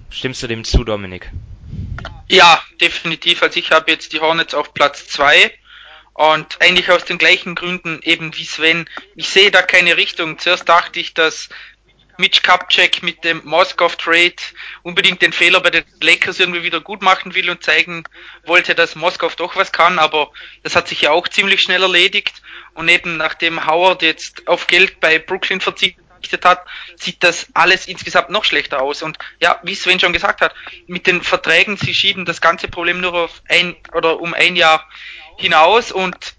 [0.09, 1.31] stimmst du dem zu, Dominik?
[2.29, 3.43] Ja, definitiv.
[3.43, 5.51] Also ich habe jetzt die Hornets auf Platz 2
[6.13, 8.85] und eigentlich aus den gleichen Gründen eben wie Sven.
[9.15, 10.37] Ich sehe da keine Richtung.
[10.37, 11.49] Zuerst dachte ich, dass
[12.17, 14.35] Mitch Kupchak mit dem Moskov Trade
[14.83, 18.03] unbedingt den Fehler bei den Lakers irgendwie wieder gut machen will und zeigen
[18.45, 22.41] wollte, dass Moskov doch was kann, aber das hat sich ja auch ziemlich schnell erledigt.
[22.73, 28.29] Und eben nachdem Howard jetzt auf Geld bei Brooklyn verzichtet hat, sieht das alles insgesamt
[28.29, 29.01] noch schlechter aus.
[29.03, 30.55] Und ja, wie Sven schon gesagt hat,
[30.87, 34.87] mit den Verträgen, sie schieben das ganze Problem nur auf ein oder um ein Jahr
[35.37, 36.35] hinaus und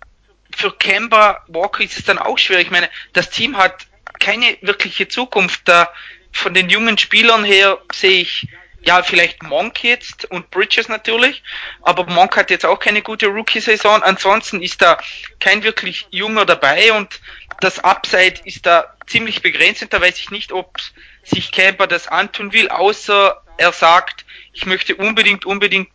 [0.57, 2.61] für Kemba Walker ist es dann auch schwer.
[2.61, 3.87] Ich meine, das Team hat
[4.19, 5.63] keine wirkliche Zukunft.
[5.65, 5.91] Da
[6.33, 8.49] von den jungen Spielern her sehe ich
[8.83, 11.43] ja vielleicht Monk jetzt und Bridges natürlich,
[11.83, 14.03] aber Monk hat jetzt auch keine gute Rookie-Saison.
[14.03, 14.99] Ansonsten ist da
[15.41, 17.21] kein wirklich junger dabei und
[17.61, 20.79] das Upside ist da ziemlich begrenzt und da weiß ich nicht, ob
[21.23, 25.89] sich Kemba das antun will, außer er sagt, ich möchte unbedingt, unbedingt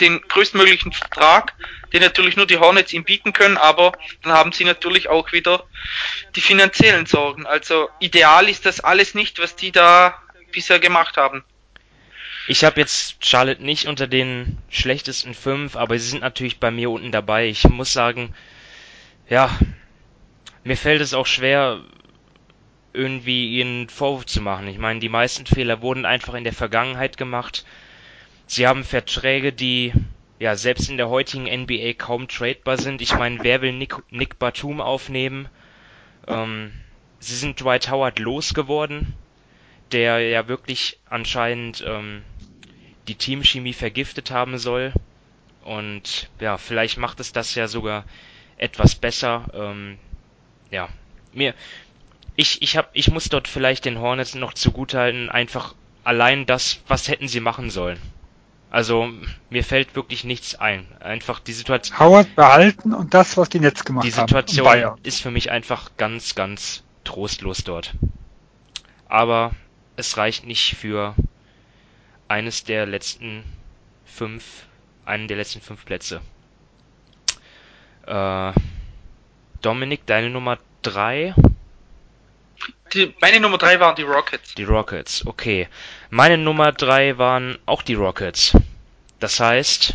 [0.00, 1.54] den größtmöglichen Vertrag,
[1.92, 5.64] den natürlich nur die Hornets ihm bieten können, aber dann haben sie natürlich auch wieder
[6.36, 7.46] die finanziellen Sorgen.
[7.46, 10.14] Also ideal ist das alles nicht, was die da
[10.52, 11.44] bisher gemacht haben.
[12.46, 16.90] Ich habe jetzt Charlotte nicht unter den schlechtesten fünf, aber sie sind natürlich bei mir
[16.90, 17.46] unten dabei.
[17.46, 18.34] Ich muss sagen,
[19.28, 19.56] ja,
[20.64, 21.80] mir fällt es auch schwer,
[22.92, 24.66] irgendwie ihnen Vorwurf zu machen.
[24.66, 27.64] Ich meine, die meisten Fehler wurden einfach in der Vergangenheit gemacht.
[28.46, 29.92] Sie haben Verträge, die
[30.40, 33.02] ja selbst in der heutigen NBA kaum tradebar sind.
[33.02, 35.48] Ich meine, wer will Nick, Nick Batum aufnehmen?
[36.26, 36.72] Ähm,
[37.20, 39.14] sie sind Dwight Howard losgeworden,
[39.92, 42.22] der ja wirklich anscheinend ähm,
[43.06, 44.94] die Teamchemie vergiftet haben soll.
[45.62, 48.06] Und ja, vielleicht macht es das ja sogar
[48.56, 49.46] etwas besser.
[49.52, 49.98] Ähm,
[50.70, 50.88] ja,
[51.34, 51.54] mir,
[52.34, 57.08] ich, ich hab, ich muss dort vielleicht den Hornets noch zugutehalten, einfach allein das, was
[57.08, 58.00] hätten sie machen sollen.
[58.70, 59.10] Also
[59.50, 60.86] mir fällt wirklich nichts ein.
[61.00, 61.98] Einfach die Situation.
[61.98, 64.10] Howard behalten und das, was die Netz gemacht haben.
[64.10, 67.94] Die Situation haben, ist für mich einfach ganz, ganz trostlos dort.
[69.08, 69.50] Aber
[69.96, 71.16] es reicht nicht für
[72.28, 73.42] eines der letzten
[74.04, 74.66] fünf,
[75.04, 76.20] einen der letzten fünf Plätze.
[78.06, 78.52] Äh,
[79.62, 81.34] Dominik, deine Nummer drei?
[82.92, 84.54] Die, meine Nummer drei waren die Rockets.
[84.54, 85.68] Die Rockets, okay.
[86.10, 88.56] Meine Nummer drei waren auch die Rockets.
[89.20, 89.94] Das heißt,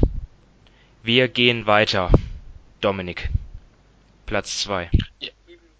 [1.03, 2.09] wir gehen weiter.
[2.81, 3.29] Dominik.
[4.25, 4.89] Platz zwei.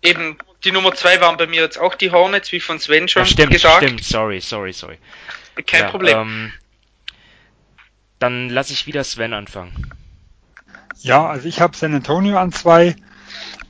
[0.02, 3.24] Eben, die Nummer zwei waren bei mir jetzt auch die Hornets, wie von Sven schon
[3.24, 3.84] ja, stimmt, gesagt.
[3.84, 4.98] Stimmt, sorry, sorry, sorry.
[5.66, 6.18] Kein ja, Problem.
[6.18, 6.54] Ähm,
[8.20, 9.92] dann lasse ich wieder Sven anfangen.
[11.00, 12.96] Ja, also ich habe San Antonio an zwei.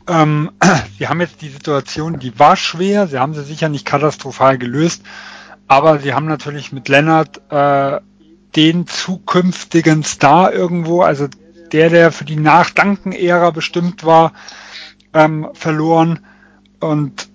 [0.08, 0.52] Ähm,
[0.98, 5.04] sie haben jetzt die Situation, die war schwer, sie haben sie sicher nicht katastrophal gelöst,
[5.68, 8.00] aber sie haben natürlich mit Lennart äh,
[8.56, 11.28] den zukünftigen Star irgendwo, also
[11.72, 14.34] der, der für die Nachdanken-Ära bestimmt war,
[15.14, 16.20] ähm, verloren.
[16.80, 17.28] Und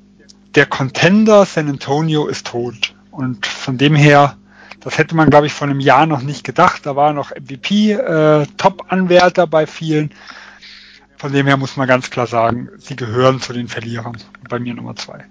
[0.55, 2.95] der Contender San Antonio ist tot.
[3.11, 4.37] Und von dem her,
[4.81, 6.87] das hätte man, glaube ich, vor einem Jahr noch nicht gedacht.
[6.87, 10.11] Da war noch MVP, äh, Top-Anwärter bei vielen
[11.21, 14.17] von dem her muss man ganz klar sagen, sie gehören zu den Verlierern.
[14.49, 15.27] Bei mir Nummer zwei.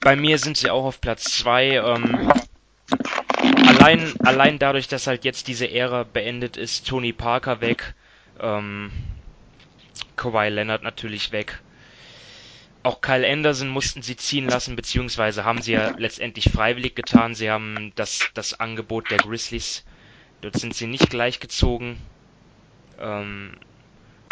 [0.00, 1.72] Bei mir sind sie auch auf Platz zwei.
[1.76, 2.32] Ähm,
[3.68, 7.92] allein, allein dadurch, dass halt jetzt diese Ära beendet ist, Tony Parker weg,
[8.40, 8.90] ähm,
[10.16, 11.60] Kawhi Leonard natürlich weg.
[12.82, 17.34] Auch Kyle Anderson mussten sie ziehen lassen, beziehungsweise haben sie ja letztendlich freiwillig getan.
[17.34, 19.84] Sie haben das, das Angebot der Grizzlies,
[20.40, 21.98] dort sind sie nicht gleichgezogen.
[22.98, 23.58] Ähm,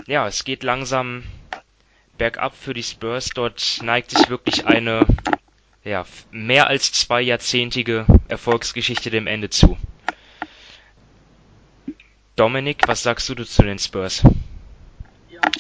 [0.09, 1.23] ja, es geht langsam
[2.17, 3.31] bergab für die Spurs.
[3.35, 5.07] Dort neigt sich wirklich eine
[5.85, 9.79] ja, mehr als zwei Jahrzehntige Erfolgsgeschichte dem Ende zu.
[12.37, 14.23] Dominik, was sagst du zu den Spurs?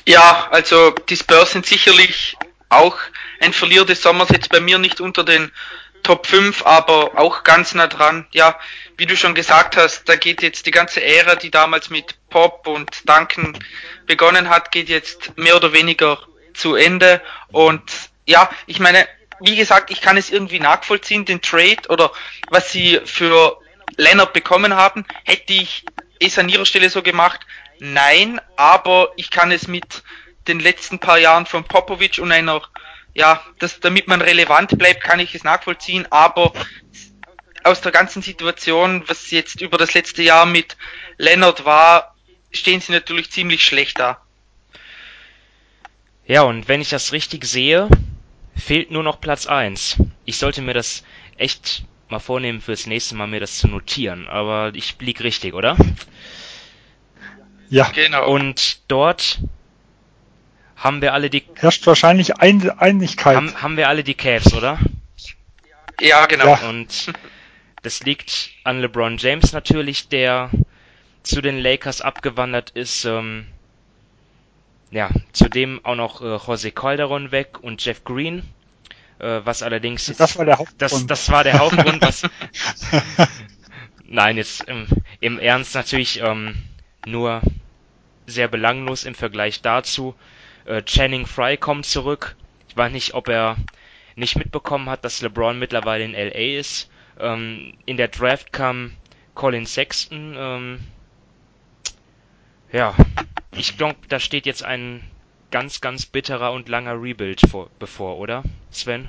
[0.07, 2.37] Ja, also die Spurs sind sicherlich
[2.71, 2.97] auch
[3.41, 5.53] ein Verlierer des Sommers, jetzt bei mir nicht unter den
[6.03, 8.27] Top 5, aber auch ganz nah dran.
[8.33, 8.59] Ja,
[8.99, 12.67] wie du schon gesagt hast, da geht jetzt die ganze Ära, die damals mit Pop
[12.67, 13.57] und Duncan
[14.07, 16.19] begonnen hat, geht jetzt mehr oder weniger
[16.53, 17.23] zu Ende.
[17.53, 17.83] Und
[18.27, 19.07] ja, ich meine,
[19.41, 22.11] wie gesagt, ich kann es irgendwie nachvollziehen, den Trade oder
[22.51, 23.59] was sie für
[23.97, 25.85] Leonard bekommen haben, hätte ich
[26.19, 27.41] es an ihrer Stelle so gemacht.
[27.79, 30.03] Nein, aber ich kann es mit
[30.49, 32.63] den letzten paar Jahren von Popovic und einer,
[33.15, 36.53] ja, das, damit man relevant bleibt, kann ich es nachvollziehen, aber
[37.69, 40.77] aus der ganzen Situation, was jetzt über das letzte Jahr mit
[41.19, 42.15] Leonard war,
[42.51, 44.21] stehen sie natürlich ziemlich schlecht da.
[46.27, 47.89] Ja, und wenn ich das richtig sehe,
[48.57, 49.99] fehlt nur noch Platz 1.
[50.25, 51.05] Ich sollte mir das
[51.37, 55.77] echt mal vornehmen fürs nächste Mal, mir das zu notieren, aber ich lieg richtig, oder?
[57.69, 57.91] Ja.
[57.91, 58.31] Genau.
[58.31, 59.41] Und dort
[60.77, 61.45] haben wir alle die...
[61.57, 63.37] Herrscht wahrscheinlich Ein Einigkeit.
[63.37, 64.79] Haben, haben wir alle die Cavs, oder?
[66.01, 66.47] Ja, genau.
[66.47, 66.69] Ja.
[66.69, 67.13] Und
[67.83, 70.51] das liegt an LeBron James natürlich, der
[71.23, 73.05] zu den Lakers abgewandert ist.
[73.05, 73.47] Ähm,
[74.91, 78.43] ja, zudem auch noch äh, Jose Calderon weg und Jeff Green.
[79.19, 80.81] Äh, was allerdings jetzt, das war der Hauptgrund.
[80.83, 82.23] Das, das war der Hauptgrund, was.
[84.05, 84.87] Nein, jetzt im,
[85.21, 86.57] im Ernst natürlich ähm,
[87.07, 87.43] nur
[88.27, 90.15] sehr belanglos im Vergleich dazu.
[90.65, 92.37] Äh, Channing Fry kommt zurück.
[92.69, 93.57] Ich weiß nicht, ob er
[94.17, 96.91] nicht mitbekommen hat, dass LeBron mittlerweile in LA ist.
[97.21, 98.93] Ähm, in der Draft kam
[99.35, 100.35] Colin Sexton.
[100.37, 100.81] Ähm,
[102.73, 102.95] ja,
[103.53, 105.03] ich glaube, da steht jetzt ein
[105.51, 109.09] ganz, ganz bitterer und langer Rebuild vor, bevor, oder, Sven?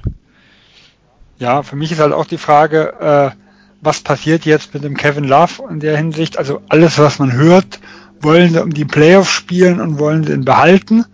[1.38, 3.32] Ja, für mich ist halt auch die Frage, äh,
[3.82, 6.38] was passiert jetzt mit dem Kevin Love in der Hinsicht?
[6.38, 7.80] Also alles, was man hört,
[8.22, 11.05] wollen sie um die Playoffs spielen und wollen sie ihn behalten.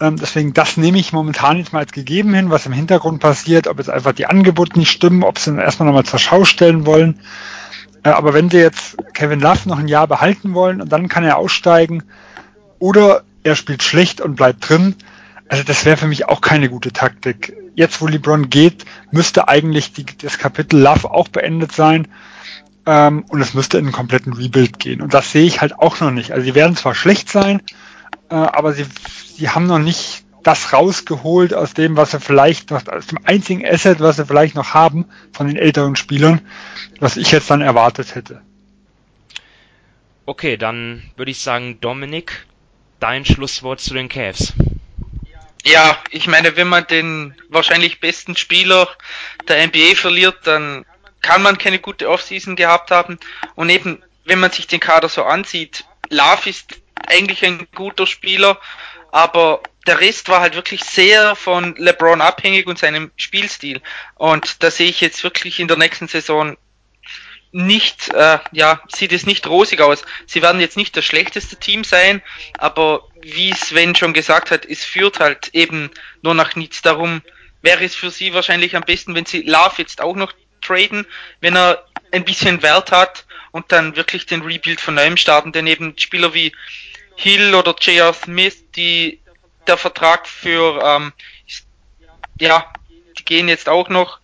[0.00, 3.66] Ähm, deswegen, das nehme ich momentan jetzt mal als gegeben hin, was im Hintergrund passiert,
[3.66, 6.86] ob jetzt einfach die Angebote nicht stimmen, ob sie ihn erstmal nochmal zur Schau stellen
[6.86, 7.18] wollen.
[8.04, 11.24] Äh, aber wenn sie jetzt Kevin Love noch ein Jahr behalten wollen und dann kann
[11.24, 12.04] er aussteigen
[12.78, 14.94] oder er spielt schlecht und bleibt drin,
[15.48, 17.56] also das wäre für mich auch keine gute Taktik.
[17.74, 22.08] Jetzt, wo LeBron geht, müsste eigentlich die, das Kapitel Love auch beendet sein
[22.86, 25.00] ähm, und es müsste in einen kompletten Rebuild gehen.
[25.00, 26.32] Und das sehe ich halt auch noch nicht.
[26.32, 27.62] Also sie werden zwar schlecht sein,
[28.30, 28.86] äh, aber sie,
[29.36, 33.66] sie haben noch nicht das rausgeholt aus dem, was sie vielleicht noch, aus dem einzigen
[33.66, 36.40] Asset, was sie vielleicht noch haben von den älteren Spielern,
[37.00, 38.40] was ich jetzt dann erwartet hätte.
[40.26, 42.46] Okay, dann würde ich sagen, Dominik,
[43.00, 44.52] dein Schlusswort zu den Cavs.
[45.64, 48.88] Ja, ich meine, wenn man den wahrscheinlich besten Spieler
[49.48, 50.84] der NBA verliert, dann
[51.20, 53.18] kann man keine gute Offseason gehabt haben.
[53.54, 58.60] Und eben, wenn man sich den Kader so ansieht, Love ist eigentlich ein guter Spieler,
[59.10, 63.80] aber der Rest war halt wirklich sehr von LeBron abhängig und seinem Spielstil.
[64.16, 66.56] Und da sehe ich jetzt wirklich in der nächsten Saison
[67.52, 70.02] nicht, äh, ja, sieht es nicht rosig aus.
[70.26, 72.22] Sie werden jetzt nicht das schlechteste Team sein,
[72.58, 75.90] aber wie Sven schon gesagt hat, es führt halt eben
[76.22, 76.82] nur nach nichts.
[76.82, 77.22] Darum
[77.62, 81.06] wäre es für sie wahrscheinlich am besten, wenn sie Love jetzt auch noch traden,
[81.40, 85.66] wenn er ein bisschen Wert hat und dann wirklich den Rebuild von neuem starten, denn
[85.66, 86.52] eben Spieler wie
[87.18, 88.14] Hill oder J.R.
[88.14, 89.20] Smith, die
[89.66, 91.12] der Vertrag für ähm,
[92.40, 92.72] ja,
[93.18, 94.20] die gehen jetzt auch noch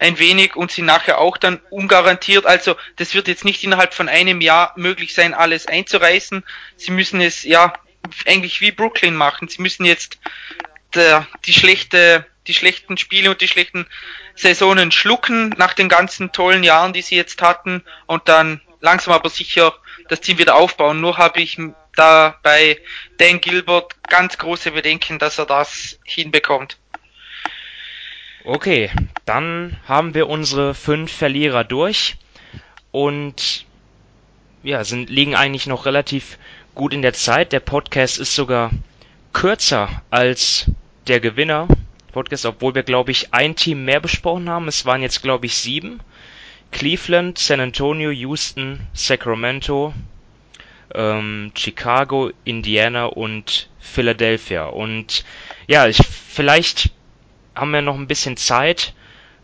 [0.00, 2.44] ein wenig und sind nachher auch dann ungarantiert.
[2.44, 6.42] Also das wird jetzt nicht innerhalb von einem Jahr möglich sein, alles einzureißen.
[6.76, 7.72] Sie müssen es ja
[8.26, 9.46] eigentlich wie Brooklyn machen.
[9.46, 10.18] Sie müssen jetzt
[10.94, 13.86] der, die schlechte, die schlechten Spiele und die schlechten
[14.34, 19.30] Saisonen schlucken nach den ganzen tollen Jahren, die sie jetzt hatten und dann langsam aber
[19.30, 19.74] sicher
[20.08, 21.00] das Team wieder aufbauen.
[21.00, 21.58] Nur habe ich
[21.96, 22.78] da bei
[23.16, 26.76] Dan Gilbert ganz große Bedenken, dass er das hinbekommt.
[28.44, 28.90] Okay,
[29.24, 32.16] dann haben wir unsere fünf Verlierer durch
[32.90, 33.64] und
[34.62, 36.38] ja, sind, liegen eigentlich noch relativ
[36.74, 37.52] gut in der Zeit.
[37.52, 38.70] Der Podcast ist sogar
[39.32, 40.70] kürzer als
[41.06, 41.68] der Gewinner
[42.12, 44.68] Podcast, obwohl wir, glaube ich, ein Team mehr besprochen haben.
[44.68, 46.00] Es waren jetzt, glaube ich, sieben.
[46.74, 49.94] Cleveland, San Antonio, Houston, Sacramento,
[50.92, 54.66] ähm, Chicago, Indiana und Philadelphia.
[54.66, 55.24] Und
[55.68, 56.90] ja, ich, vielleicht
[57.54, 58.92] haben wir noch ein bisschen Zeit,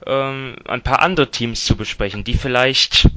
[0.07, 3.09] ähm, ein paar andere Teams zu besprechen, die vielleicht,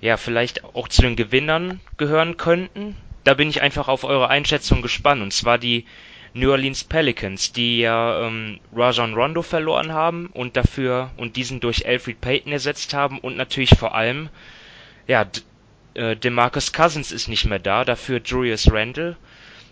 [0.00, 2.96] ja, vielleicht auch zu den Gewinnern gehören könnten.
[3.22, 5.22] Da bin ich einfach auf eure Einschätzung gespannt.
[5.22, 5.86] Und zwar die
[6.32, 11.86] New Orleans Pelicans, die ja ähm, Rajon Rondo verloren haben und dafür und diesen durch
[11.86, 14.28] Alfred Payton ersetzt haben und natürlich vor allem,
[15.08, 15.26] ja,
[15.94, 19.16] äh, DeMarcus Cousins ist nicht mehr da, dafür Julius Randle.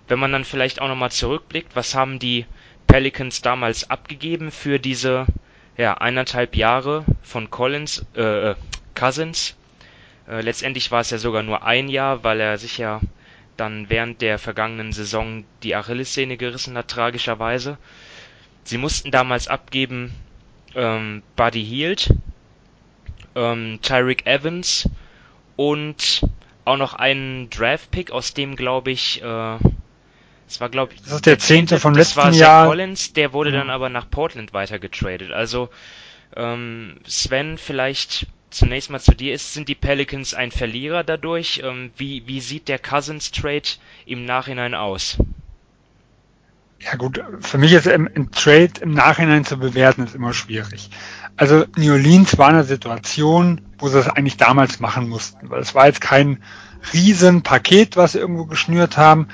[0.09, 2.47] Wenn man dann vielleicht auch nochmal zurückblickt, was haben die
[2.89, 5.27] Pelicans damals abgegeben für diese
[5.77, 8.55] ja, eineinhalb Jahre von Collins, äh, äh,
[8.97, 9.57] Cousins.
[10.29, 13.01] Äh, letztendlich war es ja sogar nur ein Jahr, weil er sich ja
[13.59, 17.77] dann während der vergangenen Saison die Achillessehne gerissen hat, tragischerweise.
[18.65, 20.15] Sie mussten damals abgeben
[20.75, 22.15] ähm, Buddy Hield,
[23.35, 24.89] ähm, Tyreek Evans
[25.57, 26.23] und
[26.65, 29.59] auch noch einen Draft-Pick, aus dem glaube ich äh,
[30.49, 32.67] das war, glaube ich, das ist der zehnte vom letzten war Jahr.
[32.67, 35.31] Collins, der wurde dann aber nach Portland weitergetradet.
[35.31, 35.69] Also
[36.35, 41.63] ähm, Sven, vielleicht zunächst mal zu dir ist, sind die Pelicans ein Verlierer dadurch?
[41.65, 43.69] Ähm, wie, wie sieht der Cousins Trade
[44.07, 45.19] im Nachhinein aus?
[46.81, 50.91] Ja gut, für mich ist ein, Trade im Nachhinein zu bewerten, ist immer schwierig.
[51.37, 55.75] Also New Orleans war eine Situation, wo sie es eigentlich damals machen mussten, weil es
[55.75, 56.43] war jetzt kein
[56.93, 59.29] Riesenpaket, was sie irgendwo geschnürt haben.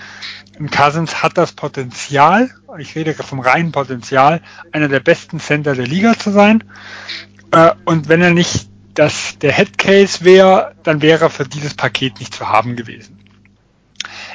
[0.70, 4.40] Cousins hat das Potenzial, ich rede vom reinen Potenzial,
[4.72, 6.64] einer der besten Center der Liga zu sein.
[7.50, 12.20] Äh, und wenn er nicht das, der Headcase wäre, dann wäre er für dieses Paket
[12.20, 13.18] nicht zu haben gewesen.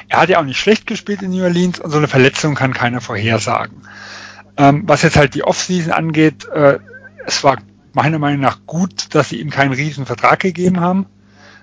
[0.08, 2.74] Er hat ja auch nicht schlecht gespielt in New Orleans und so eine Verletzung kann
[2.74, 3.82] keiner vorhersagen.
[4.56, 6.78] Ähm, was jetzt halt die Offseason angeht, äh,
[7.26, 7.58] es war
[7.92, 11.06] meiner Meinung nach gut, dass sie ihm keinen riesen Vertrag gegeben haben,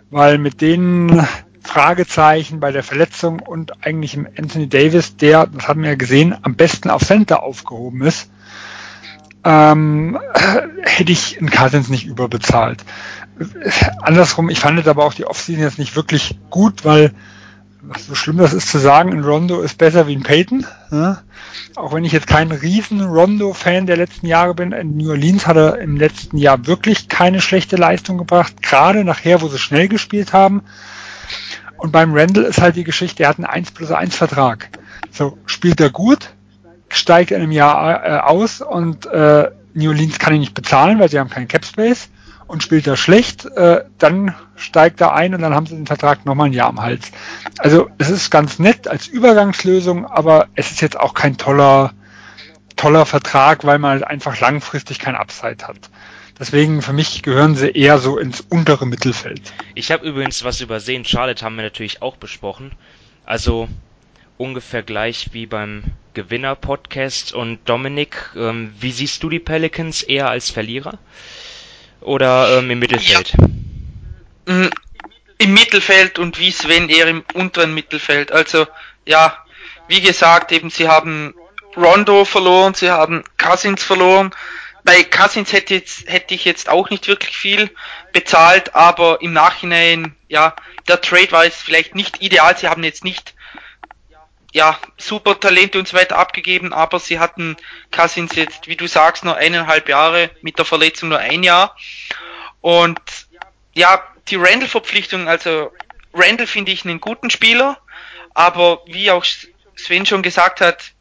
[0.09, 1.27] weil mit denen
[1.61, 6.35] Fragezeichen bei der Verletzung und eigentlich im Anthony Davis, der, das haben wir ja gesehen,
[6.41, 8.31] am besten auf Center aufgehoben ist,
[9.47, 10.19] ähm,
[10.83, 12.83] hätte ich in Cousins nicht überbezahlt.
[14.01, 17.13] Andersrum, ich fand aber auch die Offseason jetzt nicht wirklich gut, weil
[17.99, 20.65] so schlimm das ist zu sagen, ein Rondo ist besser wie ein Peyton.
[20.91, 21.21] Ja?
[21.75, 25.55] Auch wenn ich jetzt kein riesen Rondo-Fan der letzten Jahre bin, in New Orleans hat
[25.55, 30.33] er im letzten Jahr wirklich keine schlechte Leistung gebracht, gerade nachher, wo sie schnell gespielt
[30.33, 30.63] haben.
[31.77, 34.69] Und beim Randall ist halt die Geschichte, er hat einen 1 plus 1 Vertrag.
[35.11, 36.31] So, spielt er gut,
[36.89, 41.09] steigt in einem Jahr äh, aus und äh, New Orleans kann ihn nicht bezahlen, weil
[41.09, 42.09] sie haben keinen Cap Space
[42.47, 46.25] und spielt er schlecht, äh, dann steigt er ein und dann haben sie den Vertrag
[46.25, 47.11] nochmal ein Jahr am Hals.
[47.57, 51.93] Also es ist ganz nett als Übergangslösung, aber es ist jetzt auch kein toller,
[52.75, 55.89] toller Vertrag, weil man halt einfach langfristig kein Upside hat.
[56.39, 59.53] Deswegen für mich gehören sie eher so ins untere Mittelfeld.
[59.75, 61.03] Ich habe übrigens was übersehen.
[61.03, 62.71] Charlotte haben wir natürlich auch besprochen.
[63.25, 63.67] Also
[64.37, 65.83] ungefähr gleich wie beim
[66.13, 67.33] Gewinner-Podcast.
[67.33, 70.97] Und Dominik, ähm, wie siehst du die Pelicans eher als Verlierer
[72.01, 73.33] oder ähm, im Mittelfeld?
[73.37, 74.53] Ja.
[74.53, 74.69] Mm,
[75.39, 78.31] Im Mittelfeld und wie Sven eher im unteren Mittelfeld.
[78.31, 78.65] Also
[79.05, 79.37] ja,
[79.87, 81.33] wie gesagt, eben sie haben
[81.75, 84.31] Rondo verloren, sie haben Cousins verloren,
[84.87, 87.69] bei Cousins hätte, jetzt, hätte ich jetzt auch nicht wirklich viel
[88.13, 90.55] bezahlt, aber im Nachhinein, ja,
[90.87, 92.57] der Trade war jetzt vielleicht nicht ideal.
[92.57, 93.33] Sie haben jetzt nicht,
[94.53, 97.57] ja, super Talente und so weiter abgegeben, aber sie hatten
[97.91, 101.75] Cousins jetzt, wie du sagst, nur eineinhalb Jahre, mit der Verletzung nur ein Jahr.
[102.61, 102.99] Und
[103.73, 105.71] ja, die Randall-Verpflichtung, also
[106.13, 107.79] Randall finde ich einen guten Spieler,
[108.33, 109.25] aber wie auch
[109.75, 110.91] Sven schon gesagt hat,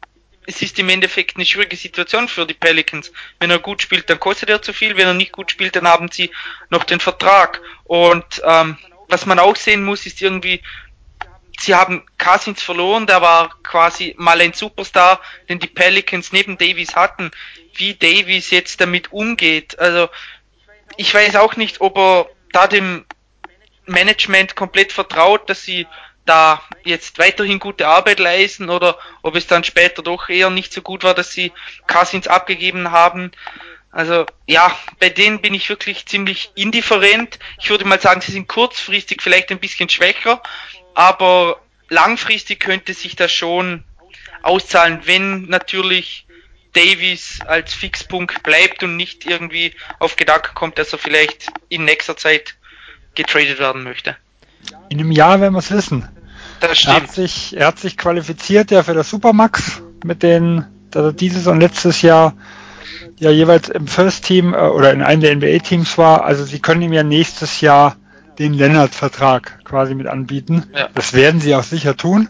[0.47, 3.11] es ist im Endeffekt eine schwierige Situation für die Pelicans.
[3.39, 4.95] Wenn er gut spielt, dann kostet er zu viel.
[4.95, 6.31] Wenn er nicht gut spielt, dann haben sie
[6.69, 7.61] noch den Vertrag.
[7.83, 8.77] Und ähm,
[9.09, 10.61] was man auch sehen muss, ist irgendwie,
[11.59, 16.95] sie haben Cousins verloren, der war quasi mal ein Superstar, den die Pelicans neben Davis
[16.95, 17.31] hatten.
[17.75, 19.77] Wie Davis jetzt damit umgeht.
[19.79, 20.09] Also
[20.97, 23.05] ich weiß auch nicht, ob er da dem
[23.85, 25.87] Management komplett vertraut, dass sie
[26.25, 30.81] da jetzt weiterhin gute Arbeit leisten oder ob es dann später doch eher nicht so
[30.81, 31.53] gut war, dass sie
[31.87, 33.31] Cousins abgegeben haben.
[33.91, 37.39] Also ja, bei denen bin ich wirklich ziemlich indifferent.
[37.59, 40.41] Ich würde mal sagen, sie sind kurzfristig vielleicht ein bisschen schwächer,
[40.97, 43.83] aber langfristig könnte sich das schon
[44.41, 46.25] auszahlen, wenn natürlich
[46.73, 52.17] Davies als Fixpunkt bleibt und nicht irgendwie auf Gedanken kommt, dass er vielleicht in nächster
[52.17, 52.55] Zeit
[53.13, 54.17] getradet werden möchte.
[54.89, 56.09] In einem Jahr werden wir es wissen.
[56.61, 56.95] Das stimmt.
[56.95, 61.45] Er hat sich, er hat sich qualifiziert ja für das Supermax mit den, dass dieses
[61.45, 62.33] und letztes Jahr
[63.19, 66.25] ja jeweils im First Team äh, oder in einem der NBA Teams war.
[66.25, 67.97] Also sie können ihm ja nächstes Jahr
[68.39, 70.69] den Lennart-Vertrag quasi mit anbieten.
[70.73, 70.89] Ja.
[70.93, 72.29] Das werden sie auch sicher tun.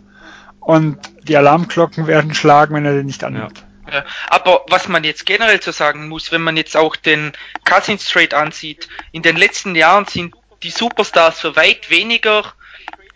[0.60, 3.60] Und die Alarmglocken werden schlagen, wenn er den nicht annimmt.
[3.60, 3.68] Ja.
[3.94, 4.06] Ja.
[4.30, 7.32] Aber was man jetzt generell zu sagen muss, wenn man jetzt auch den
[7.64, 12.54] Cousins Trade ansieht, in den letzten Jahren sind die Superstars für weit weniger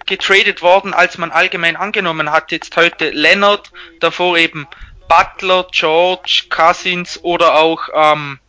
[0.05, 2.51] getradet worden, als man allgemein angenommen hat.
[2.51, 4.67] Jetzt heute Leonard, davor eben
[5.07, 8.39] Butler, George, Cousins oder auch ähm,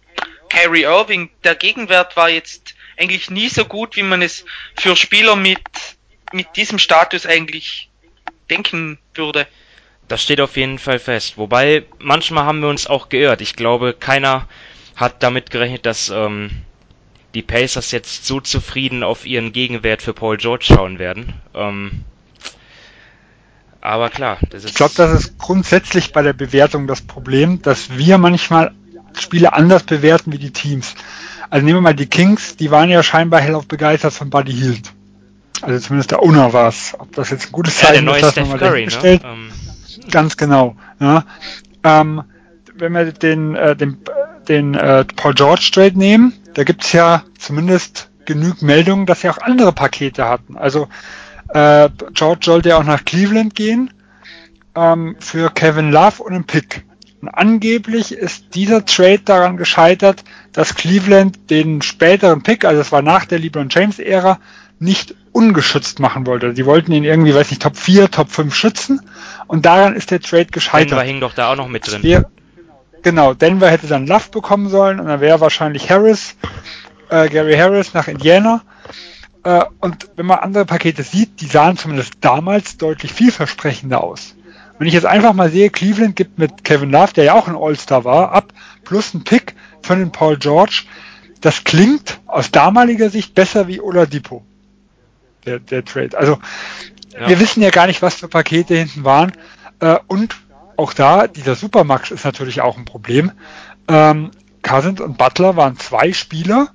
[0.48, 1.30] Kyrie Irving.
[1.44, 4.44] Der Gegenwert war jetzt eigentlich nie so gut, wie man es
[4.78, 5.58] für Spieler mit,
[6.32, 7.90] mit diesem Status eigentlich
[8.48, 9.46] denken würde.
[10.08, 11.36] Das steht auf jeden Fall fest.
[11.36, 13.40] Wobei, manchmal haben wir uns auch geirrt.
[13.40, 14.46] Ich glaube, keiner
[14.94, 16.50] hat damit gerechnet, dass ähm,
[17.34, 21.34] die Pacers jetzt so zufrieden auf ihren Gegenwert für Paul George schauen werden.
[21.54, 22.04] Ähm,
[23.80, 24.70] aber klar, das ist.
[24.70, 28.72] Ich glaube, das ist grundsätzlich bei der Bewertung das Problem, dass wir manchmal
[29.18, 30.94] Spiele anders bewerten wie die Teams.
[31.52, 34.90] Also nehmen wir mal die Kings, die waren ja scheinbar hellauf begeistert von Buddy Hield.
[35.60, 36.96] Also zumindest der Owner war es.
[36.98, 39.22] Ob das jetzt ein gutes Zeichen ja, ist, das nochmal dahingestellt.
[39.22, 39.30] Ne?
[39.30, 39.38] Um.
[39.38, 40.10] Ähm.
[40.10, 40.76] Ganz genau.
[40.98, 41.26] Ja.
[41.84, 42.22] Ähm,
[42.74, 43.98] wenn wir den, äh, den,
[44.48, 49.36] den äh, Paul George Trade nehmen, da gibt's ja zumindest genügend Meldungen, dass sie auch
[49.36, 50.56] andere Pakete hatten.
[50.56, 50.88] Also
[51.48, 53.92] äh, George sollte ja auch nach Cleveland gehen
[54.74, 56.86] ähm, für Kevin Love und einen Pick.
[57.22, 63.00] Und angeblich ist dieser Trade daran gescheitert, dass Cleveland den späteren Pick, also es war
[63.00, 64.40] nach der LeBron James Ära,
[64.80, 66.52] nicht ungeschützt machen wollte.
[66.52, 69.02] Die wollten ihn irgendwie, weiß nicht, Top 4, Top 5 schützen
[69.46, 70.90] und daran ist der Trade gescheitert.
[70.90, 72.02] Denver hing doch da auch noch mit drin.
[72.02, 72.28] Wär,
[73.02, 76.34] genau, Denver hätte dann Love bekommen sollen und dann wäre wahrscheinlich Harris,
[77.08, 78.62] äh, Gary Harris nach Indiana.
[79.44, 84.34] Äh, und wenn man andere Pakete sieht, die sahen zumindest damals deutlich vielversprechender aus.
[84.78, 87.56] Wenn ich jetzt einfach mal sehe, Cleveland gibt mit Kevin Love, der ja auch ein
[87.56, 88.52] All-Star war, ab,
[88.84, 90.84] plus ein Pick für den Paul George,
[91.40, 94.44] das klingt aus damaliger Sicht besser wie Oladipo
[95.44, 96.16] der, der Trade.
[96.16, 96.38] Also
[97.12, 97.28] ja.
[97.28, 99.32] wir wissen ja gar nicht, was für Pakete hinten waren.
[99.80, 100.36] Äh, und
[100.76, 103.32] auch da, dieser Supermax ist natürlich auch ein Problem.
[103.88, 104.30] Ähm,
[104.62, 106.68] Cousins und Butler waren zwei Spieler,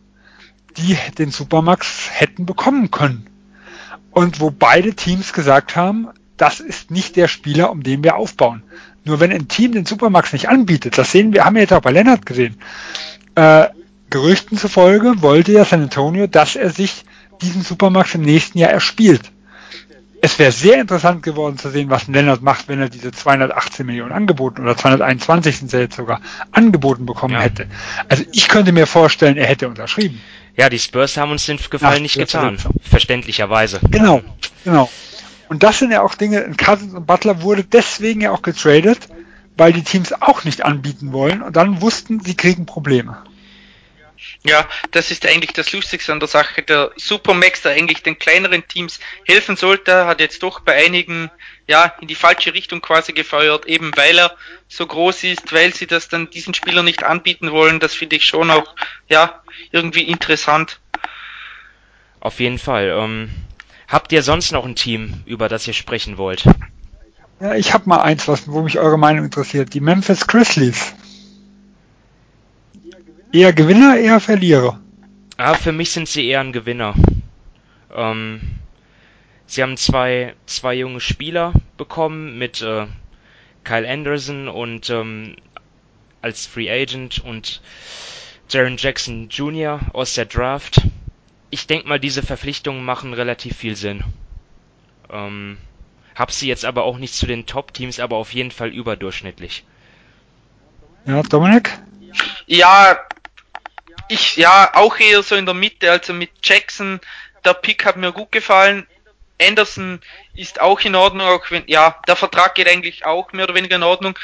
[0.78, 3.28] die den Supermax hätten bekommen können.
[4.12, 8.64] Und wo beide Teams gesagt haben, das ist nicht der Spieler, um den wir aufbauen.
[9.04, 11.82] Nur wenn ein Team den Supermax nicht anbietet, das sehen wir, haben wir jetzt auch
[11.82, 12.58] bei Lennart gesehen.
[13.36, 13.68] Äh,
[14.10, 17.04] Gerüchten zufolge wollte ja San Antonio, dass er sich
[17.42, 19.32] diesen Supermax im nächsten Jahr erspielt.
[20.20, 24.12] Es wäre sehr interessant geworden zu sehen, was Lennart macht, wenn er diese 218 Millionen
[24.12, 26.22] angeboten oder 221 sind sie jetzt sogar
[26.52, 27.42] angeboten bekommen ja.
[27.42, 27.68] hätte.
[28.10, 30.20] Also ich könnte mir vorstellen, er hätte unterschrieben.
[30.56, 32.58] Ja, die Spurs haben uns den Gefallen Ach, nicht getan.
[32.82, 33.80] Verständlicherweise.
[33.92, 34.22] Genau,
[34.64, 34.90] genau.
[35.50, 39.08] Und das sind ja auch Dinge, Cousins und Butler wurde deswegen ja auch getradet,
[39.56, 43.24] weil die Teams auch nicht anbieten wollen und dann wussten, sie kriegen Probleme.
[44.44, 46.62] Ja, das ist eigentlich das Lustigste an der Sache.
[46.64, 51.30] Der Supermax, der eigentlich den kleineren Teams helfen sollte, hat jetzt doch bei einigen
[51.68, 54.36] ja in die falsche Richtung quasi gefeuert, eben weil er
[54.68, 57.80] so groß ist, weil sie das dann diesen Spieler nicht anbieten wollen.
[57.80, 58.76] Das finde ich schon auch
[59.10, 59.42] ja
[59.72, 60.80] irgendwie interessant.
[62.20, 62.90] Auf jeden Fall.
[62.90, 63.30] Ähm,
[63.88, 66.46] habt ihr sonst noch ein Team, über das ihr sprechen wollt?
[67.40, 69.74] Ja, ich habe mal eins, was, wo mich eure Meinung interessiert.
[69.74, 70.96] Die Memphis Grizzlies.
[73.32, 74.80] Eher Gewinner, eher Verlierer?
[75.38, 76.96] Ah, für mich sind sie eher ein Gewinner.
[77.94, 78.42] Ähm,
[79.46, 82.88] sie haben zwei, zwei junge Spieler bekommen mit äh,
[83.64, 85.36] Kyle Anderson und ähm,
[86.22, 87.62] als Free Agent und
[88.50, 89.80] Jaron Jackson Jr.
[89.94, 90.82] aus der Draft.
[91.50, 94.04] Ich denke mal, diese Verpflichtungen machen relativ viel Sinn.
[95.10, 95.58] Ähm,
[96.16, 99.64] hab sie jetzt aber auch nicht zu den Top-Teams, aber auf jeden Fall überdurchschnittlich.
[101.06, 101.78] Ja, Dominik?
[102.48, 103.00] Ja,
[104.10, 107.00] ich, ja, auch eher so in der Mitte, also mit Jackson,
[107.46, 108.88] der Pick hat mir gut gefallen.
[109.42, 110.02] Anderson
[110.34, 113.76] ist auch in Ordnung, auch wenn, ja, der Vertrag geht eigentlich auch mehr oder weniger
[113.76, 114.18] in Ordnung.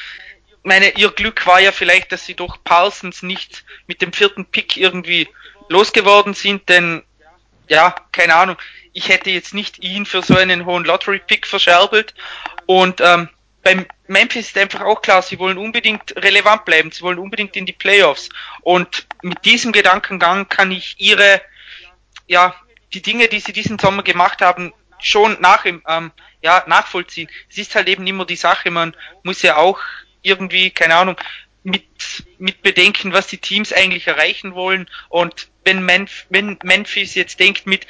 [0.64, 4.78] Meine, ihr Glück war ja vielleicht, dass sie durch Parsons nicht mit dem vierten Pick
[4.78, 5.28] irgendwie
[5.70, 7.04] losgeworden sind, denn,
[7.68, 8.58] ja, keine Ahnung,
[8.94, 12.14] ich hätte jetzt nicht ihn für so einen hohen Lottery-Pick verscherbelt
[12.66, 13.30] und, ähm,
[13.64, 17.66] beim Memphis ist einfach auch klar, sie wollen unbedingt relevant bleiben, sie wollen unbedingt in
[17.66, 18.30] die Playoffs.
[18.62, 21.42] Und mit diesem Gedankengang kann ich ihre,
[22.28, 22.56] ja,
[22.94, 26.12] die Dinge, die sie diesen Sommer gemacht haben, schon nach, ähm,
[26.42, 27.30] ja, nachvollziehen.
[27.50, 29.80] Es ist halt eben immer die Sache, man muss ja auch
[30.22, 31.16] irgendwie, keine Ahnung,
[31.64, 31.86] mit,
[32.38, 34.90] mit bedenken, was die Teams eigentlich erreichen wollen.
[35.08, 37.88] Und wenn, Menf wenn Memphis jetzt denkt, mit,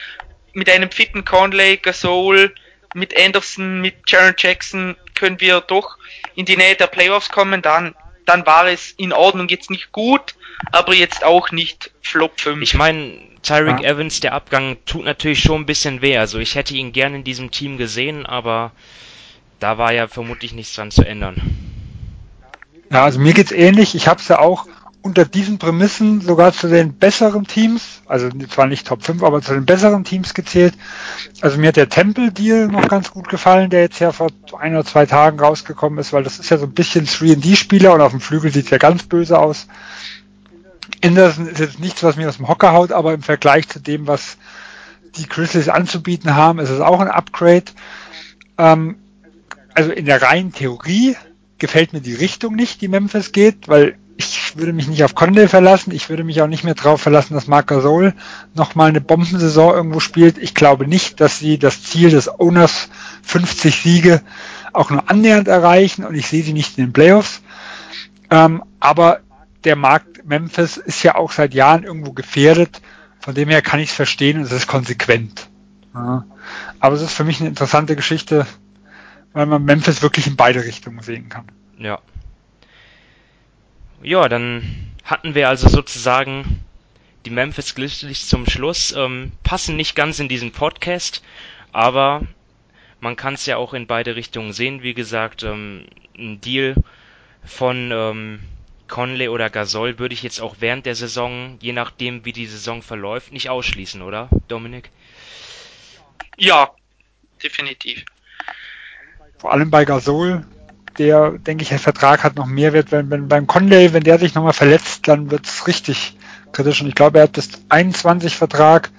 [0.54, 2.54] mit einem fitten Conley, Gasol,
[2.94, 5.98] mit Anderson, mit Jaron Jackson können wir doch
[6.36, 7.96] in die Nähe der Playoffs kommen, dann,
[8.26, 10.36] dann war es in Ordnung, jetzt nicht gut,
[10.72, 12.62] aber jetzt auch nicht Flop 5.
[12.62, 13.92] Ich meine, Tyreek ja.
[13.92, 16.18] Evans, der Abgang tut natürlich schon ein bisschen weh.
[16.18, 18.72] Also ich hätte ihn gerne in diesem Team gesehen, aber
[19.60, 21.36] da war ja vermutlich nichts dran zu ändern.
[22.90, 23.96] Ja, also mir geht's ähnlich.
[23.96, 24.68] Ich habe es ja auch
[25.04, 29.54] unter diesen Prämissen sogar zu den besseren Teams, also zwar nicht Top 5, aber zu
[29.54, 30.74] den besseren Teams gezählt.
[31.42, 34.86] Also mir hat der Temple-Deal noch ganz gut gefallen, der jetzt ja vor ein oder
[34.86, 38.22] zwei Tagen rausgekommen ist, weil das ist ja so ein bisschen 3D-Spieler und auf dem
[38.22, 39.68] Flügel sieht's ja ganz böse aus.
[41.04, 44.08] Anderson ist jetzt nichts, was mir aus dem Hocker haut, aber im Vergleich zu dem,
[44.08, 44.38] was
[45.18, 47.66] die Grizzlies anzubieten haben, ist es auch ein Upgrade.
[48.58, 48.96] Ähm,
[49.74, 51.18] also in der reinen Theorie
[51.58, 53.98] gefällt mir die Richtung nicht, die Memphis geht, weil
[54.54, 55.92] ich würde mich nicht auf Conde verlassen.
[55.92, 58.14] Ich würde mich auch nicht mehr darauf verlassen, dass Marc Gasol
[58.54, 60.38] nochmal eine Bombensaison irgendwo spielt.
[60.38, 62.90] Ich glaube nicht, dass sie das Ziel des Owners
[63.24, 64.22] 50 Siege
[64.72, 67.42] auch nur annähernd erreichen und ich sehe sie nicht in den Playoffs.
[68.30, 69.22] Ähm, aber
[69.64, 72.80] der Markt Memphis ist ja auch seit Jahren irgendwo gefährdet.
[73.22, 75.48] Von dem her kann ich es verstehen und es ist konsequent.
[75.96, 76.26] Ja.
[76.80, 78.46] Aber es ist für mich eine interessante Geschichte,
[79.32, 81.46] weil man Memphis wirklich in beide Richtungen sehen kann.
[81.80, 82.00] Ja,
[84.04, 86.64] ja, dann hatten wir also sozusagen
[87.26, 88.94] die Memphis Grizzlies zum Schluss.
[88.96, 91.24] Ähm, passen nicht ganz in diesen Podcast,
[91.72, 92.22] aber
[93.00, 94.84] man kann es ja auch in beide Richtungen sehen.
[94.84, 95.86] Wie gesagt, ähm,
[96.18, 96.76] ein Deal
[97.46, 98.40] von ähm,
[98.88, 102.82] Conley oder Gasol würde ich jetzt auch während der Saison, je nachdem wie die Saison
[102.82, 104.92] verläuft, nicht ausschließen, oder, Dominik?
[106.38, 106.72] Ja,
[107.42, 108.06] definitiv.
[109.38, 110.46] Vor allem bei Gasol
[110.98, 112.92] der, denke ich, der Vertrag hat noch mehr Wert.
[112.92, 116.18] Wenn, wenn beim Conley, wenn der sich nochmal verletzt, dann wird's richtig
[116.52, 116.82] kritisch.
[116.82, 118.92] Und ich glaube, er hat bis 21 Vertrag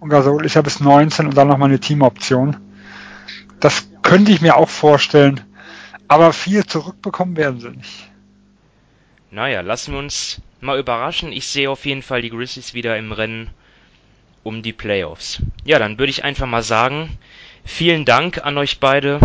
[0.00, 2.56] und Gasol ist ja bis 19 und dann nochmal eine Teamoption.
[3.60, 5.40] Das könnte ich mir auch vorstellen.
[6.08, 8.10] Aber viel zurückbekommen werden sie nicht.
[9.30, 11.32] Naja, lassen wir uns mal überraschen.
[11.32, 13.50] Ich sehe auf jeden Fall die Grizzlies wieder im Rennen
[14.42, 15.40] um die Playoffs.
[15.64, 17.16] Ja, dann würde ich einfach mal sagen,
[17.64, 19.20] vielen Dank an euch beide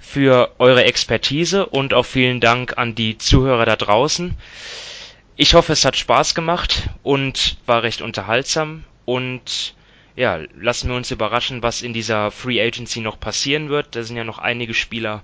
[0.00, 4.36] für eure Expertise und auch vielen Dank an die Zuhörer da draußen.
[5.36, 9.74] Ich hoffe, es hat Spaß gemacht und war recht unterhaltsam und
[10.16, 13.94] ja, lassen wir uns überraschen, was in dieser Free Agency noch passieren wird.
[13.94, 15.22] Da sind ja noch einige Spieler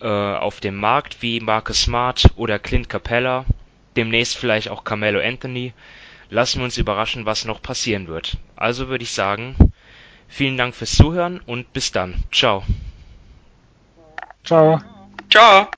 [0.00, 3.44] äh, auf dem Markt, wie Marcus Smart oder Clint Capella,
[3.96, 5.74] demnächst vielleicht auch Carmelo Anthony.
[6.30, 8.36] Lassen wir uns überraschen, was noch passieren wird.
[8.56, 9.54] Also würde ich sagen,
[10.26, 12.24] vielen Dank fürs Zuhören und bis dann.
[12.32, 12.64] Ciao.
[14.46, 14.80] Ciao.
[15.28, 15.68] Ciao.